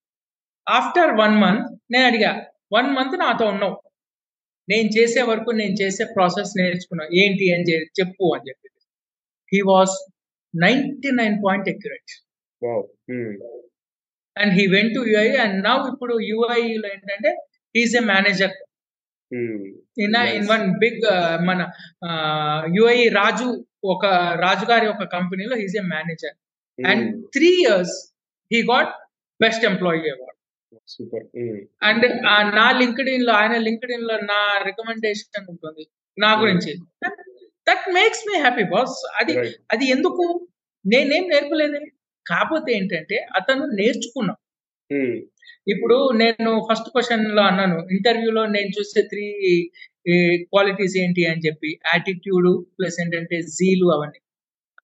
ఆఫ్టర్ 0.67 1.11
వన్ 1.19 1.35
మంత్ 1.43 1.69
నేను 1.91 2.05
అడిగా 2.07 2.31
వన్ 2.73 2.89
మంత్ 2.95 3.15
నాతో 3.19 3.45
ఉన్నావు. 3.47 3.77
నేను 4.67 4.89
చేసే 4.89 5.21
వరకు 5.21 5.51
నేను 5.51 5.75
చేసే 5.81 6.03
ప్రాసెస్ 6.15 6.51
నేర్చుకున్నా. 6.59 7.05
ఏంటి 7.21 7.45
అని 7.53 7.65
చెప్పు 7.99 8.25
అని 8.35 8.45
చెప్పి. 8.49 8.67
He 9.51 9.59
was 9.71 9.95
ninety 10.53 11.09
nine 11.11 11.35
point 11.45 11.67
um, 12.61 13.33
and 14.35 14.53
he 14.57 14.65
went 14.67 14.93
to 14.95 15.01
UI 15.09 15.27
and 15.45 15.57
now 15.65 15.83
ఇప్పుడు 15.93 16.15
యుఐలో 16.29 16.87
ఏంటంటే 16.89 17.31
he's 17.75 17.95
a 17.95 18.03
manager 18.11 18.53
in 20.03 20.47
one 20.47 20.65
big 20.83 21.01
మన 21.49 21.59
యుఐ 22.77 22.97
రాజు 23.19 23.49
ఒక 23.83 24.05
రాజు 24.43 24.65
గారి 24.65 24.87
ఒక 24.87 25.03
కంపెనీలో 25.13 25.55
he's 25.61 25.77
a 25.77 25.85
manager. 25.93 26.35
And 26.79 27.03
um, 27.05 27.21
three 27.35 27.49
years 27.63 27.95
he 28.51 28.59
got 28.71 28.91
best 29.39 29.65
employee 29.65 30.03
award. 30.13 30.37
Super. 30.87 31.25
Um, 31.41 31.57
and 31.83 32.05
నా 32.59 32.67
లింక్డ్ 32.81 33.09
ఇన్లో 33.15 33.33
ఆయన 33.33 33.55
లింక్డ్ 33.67 33.93
ఇన్లో 33.97 34.17
నా 34.33 34.41
రికమెండేషన్ 34.67 35.47
ఉంటుంది 35.53 35.85
నా 36.17 36.29
గురించి. 36.41 36.73
That 37.67 37.87
makes 37.97 38.23
me 38.29 38.35
happy 38.39 38.65
boss 38.73 38.97
అది 39.21 39.33
అది 39.71 39.85
ఎందుకు? 39.89 40.25
నేనేం 40.85 41.25
నేర్పలేదు 41.33 41.79
కాకపోతే 42.25 42.69
ఏంటంటే 42.73 43.17
అతను 43.35 43.63
నేర్చుకున్నాం. 43.79 44.37
ఇప్పుడు 45.71 45.97
నేను 46.21 46.51
ఫస్ట్ 46.67 46.89
క్వశ్చన్లో 46.93 47.41
అన్నాను 47.49 47.77
ఇంటర్వ్యూలో 47.95 48.43
నేను 48.55 48.69
చూసే 48.77 49.01
త్రీ 49.11 49.25
క్వాలిటీస్ 50.51 50.95
ఏంటి 51.03 51.23
అని 51.31 51.43
చెప్పి 51.47 51.69
యాటిట్యూడ్ 51.93 52.49
ప్లస్ 52.77 52.97
ఏంటంటే 53.03 53.37
జీలు 53.57 53.87
అవన్నీ. 53.95 54.19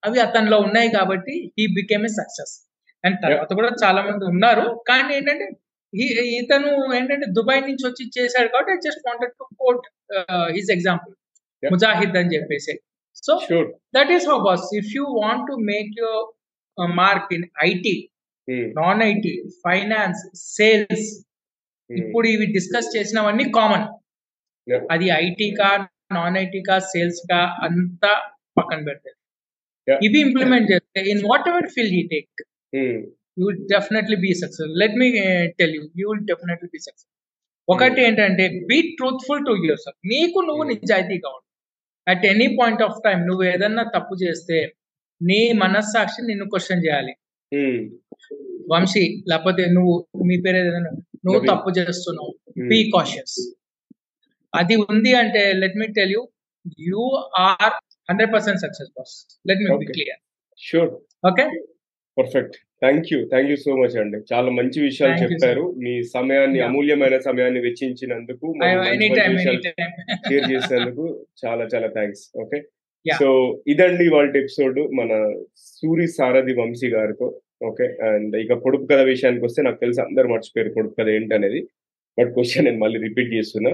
అవి 0.04 0.20
అతనిలో 0.26 0.58
ఉన్నాయి 0.60 0.90
కాబట్టి 0.98 1.36
he 1.58 1.64
became 1.80 2.04
a 2.10 2.12
success 2.20 2.54
and 3.04 3.18
తర్వాత 3.24 3.52
కూడా 3.60 3.70
చాలా 3.84 4.02
మంది 4.08 4.24
ఉన్నారు 4.34 4.68
కానీ 4.90 5.12
ఏంటంటే 5.18 5.46
ఇతను 6.40 6.70
ఏంటంటే 6.98 7.28
దుబాయ్ 7.38 7.62
నుంచి 7.62 7.84
వచ్చి 7.90 8.04
చేశాడు 8.18 8.50
కాబట్టి 8.54 8.72
I 8.74 8.80
just 8.88 9.04
wanted 9.08 9.34
to 9.40 9.46
quote 9.62 9.86
his 10.58 10.72
example. 10.76 11.14
Mujahid 11.64 12.18
అని 12.22 12.34
చెప్పేసి. 12.36 12.74
So 13.26 13.34
that 13.98 14.12
is 14.16 14.26
how 14.32 14.38
boss 14.48 14.66
if 14.80 14.92
you 14.98 15.06
want 15.22 15.46
to 15.50 15.56
make 15.72 15.92
your 16.02 16.92
mark 17.02 17.32
in 17.38 17.46
IT 17.70 17.96
non 18.80 19.02
IT 19.12 19.34
finance 19.66 20.22
sales 20.56 21.08
ఇప్పుడు 21.90 22.28
ఇవి 22.28 22.46
డిస్కస్ 22.58 22.90
చేసినవన్నీ 22.98 23.46
కామన్. 23.58 23.86
అది 24.94 25.08
ఐటీ 25.26 25.50
కా 25.60 25.70
నాన్ 26.12 26.38
ఐటీ 26.38 26.62
కా 26.70 26.76
sales 26.94 27.22
కా 27.32 27.42
అంతా 27.68 28.14
పక్కన 28.60 28.82
పెడతాయి 28.90 29.16
Yeah. 29.88 30.00
ఇవి 30.06 30.20
ఇంప్లిమెంట్ 30.26 30.66
చేస్తే 30.72 31.02
in 31.12 31.22
whatever 31.50 31.68
field 31.74 31.94
you 31.98 32.02
take 32.14 32.40
you 33.38 33.44
will 33.48 33.62
definitely 33.74 34.18
be 34.24 34.32
success 34.42 34.72
let 34.82 34.96
me 35.02 35.08
tell 35.60 35.74
you 35.78 35.84
you 36.02 36.06
will 36.12 36.26
definitely 36.32 36.68
be 36.74 36.80
success 36.88 37.08
ఒకటి 37.68 38.02
ఏంటంటే 38.08 38.46
be 38.72 38.78
truthful 38.98 39.44
to 39.46 39.54
your 39.66 39.82
self 39.86 40.00
నీకు 40.14 40.40
నువ్వు 40.48 40.64
Hmm. 40.64 40.72
నిజాయితీగా 40.74 41.30
ఉండు. 41.36 41.46
At 42.08 42.26
any 42.32 42.48
point 42.60 42.84
of 42.88 43.00
time 43.06 43.20
నువ్వు 43.30 43.46
ఏదన్నా 43.54 43.84
తప్పు 43.96 44.16
చేస్తే 44.24 44.58
నీ 45.22 45.40
మనస్సాక్షి 45.64 46.22
నిన్ను 46.30 46.48
క్వశ్చన్ 46.54 46.84
చేయాలి. 46.86 47.14
వంశీ 48.72 49.04
లేకపోతే 49.30 49.66
నువ్వు 49.68 49.94
మీ 50.26 50.38
పేరు 50.42 50.58
ఏదైనా 50.58 50.92
నువ్వు. 51.26 51.40
తప్పు 51.46 51.70
చేస్తున్నావు. 51.80 52.32
బీ 52.72 52.80
కాషియస్ 52.92 53.38
అది 54.54 54.76
ఉంది 54.76 55.14
అంటే 55.14 55.54
let 55.54 55.76
me 55.76 55.88
tell 55.88 56.12
you 56.12 56.22
you 56.80 57.02
are 57.40 57.74
hundred 58.10 58.32
percent 58.34 58.60
success 58.60 58.92
boss 58.98 59.16
let 59.50 59.60
me. 59.60 59.86
Clear 59.98 60.22
sure, 60.60 60.90
okay 61.28 61.44
perfect 62.18 62.56
thank 62.84 63.08
you 63.14 63.18
thank 63.26 63.50
you 63.52 63.58
so 63.58 63.72
much 63.72 63.96
అండి 64.02 64.18
చాలా 64.34 64.50
మంచి 64.52 64.80
విషయాలు 64.82 65.16
చెప్పారు. 65.24 65.64
మీ 65.84 66.04
సమయాన్ని. 66.16 66.60
అమూల్యమైన 66.60 67.18
సమయాన్ని 67.20 67.60
వెచ్చించినందుకు 67.60 68.48
షేర్ 70.28 70.46
చేసినందుకు 70.52 71.06
చాలా 71.46 71.66
చాలా 71.66 71.88
థ్యాంక్స్ 71.88 72.24
ఓకే. 72.40 72.60
సో 73.20 73.60
ఇదండి 73.68 74.10
వాళ్ళ 74.10 74.38
ఎపిసోడ్ 74.38 74.80
మన 74.80 75.44
సూరి 75.56 76.08
సారథి 76.08 76.54
వంశీ 76.54 76.90
గారితో. 76.90 77.40
ఓకే? 77.66 77.84
అండ్ 77.84 78.36
ఇక 78.36 78.54
పొడుపు 78.54 78.84
కథ 78.84 79.00
విషయానికి 79.00 79.46
వస్తే 79.46 79.64
నాకు 79.64 79.80
తెలిసి 79.80 80.02
అందరు 80.02 80.28
మర్చిపోయారు 80.28 80.74
పొడుపు 80.74 80.96
కథ 81.00 81.08
ఏంటనేది. 81.08 81.68
బట్ 82.20 82.34
క్వశ్చన్ 82.34 82.66
నేను 82.66 82.78
మళ్ళీ 82.78 83.00
రిపీట్ 83.00 83.34
చేస్తున్నా. 83.34 83.72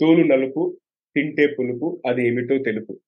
తోలు 0.00 0.22
నలుపు 0.22 0.76
తింటే 1.16 1.46
పులుపు 1.46 2.02
అది 2.06 2.26
ఏమిటో 2.26 2.58
తెలుపు. 2.58 2.98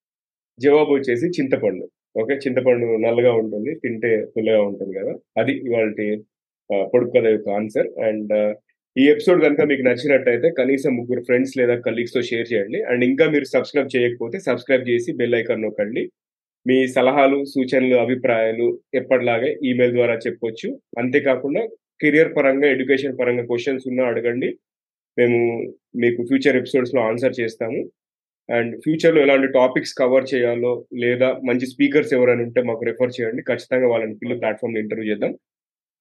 జవాబు 0.61 0.95
వచ్చేసి 0.95 1.27
చింతపండు. 1.27 1.91
ఓకే? 2.21 2.35
చింతపండు 2.35 2.87
నల్లగా 2.87 3.33
ఉంటుంది 3.33 3.75
తింటే 3.75 4.25
పుల్లగా 4.37 4.63
ఉంటుంది 4.63 4.99
కదా? 4.99 5.15
అది 5.39 5.53
ఇవాళ 5.53 6.17
పొడుపు 6.85 7.11
కథ 7.11 7.27
యొక్క 7.27 7.49
ఆన్సర్. 7.49 8.01
అండ్ 8.01 8.57
ఈ 8.97 9.03
ఎపిసోడ్ 9.09 9.43
కనుక 9.45 9.63
మీకు 9.71 9.83
నచ్చినట్టయితే 9.83 10.51
కనీసం 10.51 10.97
ముగ్గురు 10.97 11.23
ఫ్రెండ్స్ 11.23 11.53
లేదా 11.59 11.75
కలీగ్స్తో 11.81 12.23
షేర్ 12.23 12.47
చేయండి. 12.53 12.83
అండ్ 12.83 13.05
ఇంకా 13.05 13.31
మీరు 13.31 13.45
సబ్స్క్రైబ్ 13.45 13.97
చేయకపోతే 13.97 14.39
సబ్స్క్రైబ్ 14.39 14.89
చేసి 14.89 15.13
బెల్ 15.13 15.35
ఐకాన్ 15.35 15.63
నొక్కండి. 15.63 16.03
మీ 16.67 16.87
సలహాలు 16.87 17.45
సూచనలు 17.45 17.97
అభిప్రాయాలు 17.97 18.81
ఎప్పటిలాగే 18.95 19.51
ఈమెయిల్ 19.65 19.95
ద్వారా 19.95 20.17
చెప్పొచ్చు. 20.27 20.69
అంతేకాకుండా 20.99 21.63
కెరియర్ 22.01 22.37
పరంగా 22.37 22.69
ఎడ్యుకేషన్ 22.69 23.19
పరంగా 23.19 23.45
క్వశ్చన్స్ 23.47 23.87
ఉన్నా 23.89 24.05
అడగండి. 24.05 24.51
మేము 25.19 25.39
మీకు 25.97 26.21
ఫ్యూచర్ 26.23 26.57
ఎపిసోడ్స్లో 26.57 27.01
ఆన్సర్ 27.03 27.41
చేస్తాము. 27.41 27.81
అండ్ 28.49 28.77
ఫ్యూచర్లో 28.77 29.23
ఎలాంటి 29.23 29.49
టాపిక్స్ 29.53 29.95
కవర్ 29.99 30.27
చేయాలో 30.35 30.85
లేదా 30.95 31.41
మంచి 31.45 31.67
స్పీకర్స్ 31.67 32.15
ఎవరైనా 32.15 32.43
ఉంటే 32.43 32.63
మాకు 32.63 32.85
రెఫర్ 32.85 33.17
చేయండి. 33.21 33.43
ఖచ్చితంగా 33.43 33.89
వాళ్ళని 33.89 34.15
పిల్లల 34.15 34.39
ప్లాట్ఫామ్ 34.39 34.79
ఇంటర్వ్యూ 34.79 35.11
చేద్దాం. 35.13 35.35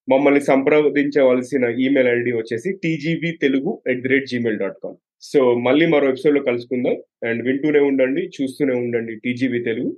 మమ్మల్ని 0.09 0.41
సంప్రదించవలసిన 0.41 1.65
ఈమెయిల్ 1.65 2.19
ఐడి 2.19 2.31
వచ్చేసి 2.31 2.71
TGB 2.83 3.31
Telugu 3.41 3.81
at 3.87 4.01
the 4.01 4.07
rate 4.07 4.27
Gmail 4.27 4.59
dot 4.59 4.77
com 4.83 4.95
so 5.21 5.55
మళ్ళీ 5.55 5.85
మరో 5.85 6.09
ఎపిసోడ్లో 6.09 6.43
కలుసుకుందాం. 6.43 6.97
అండ్ 7.29 7.45
వింటూనే 7.47 7.79
ఉండండి 7.79 8.21
చూస్తూనే 8.21 8.73
ఉండండి 8.73 9.15
టీజీబీ 9.15 9.59
తెలుగు 9.59 9.97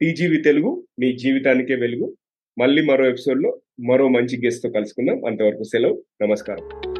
టీజీబీ 0.00 0.36
తెలుగు 0.36 0.84
మీ 0.98 1.16
జీవితానికే 1.16 1.74
వెలుగు. 1.74 2.16
మళ్ళీ 2.58 2.82
మరో 2.82 3.08
ఎపిసోడ్లో 3.08 3.60
మరో 3.80 4.08
మంచి 4.08 4.44
గెస్ట్తో 4.44 4.70
కలుసుకుందాం. 4.70 5.24
అంతవరకు 5.24 5.62
సెలవు. 5.62 6.04
నమస్కారం. 6.22 6.94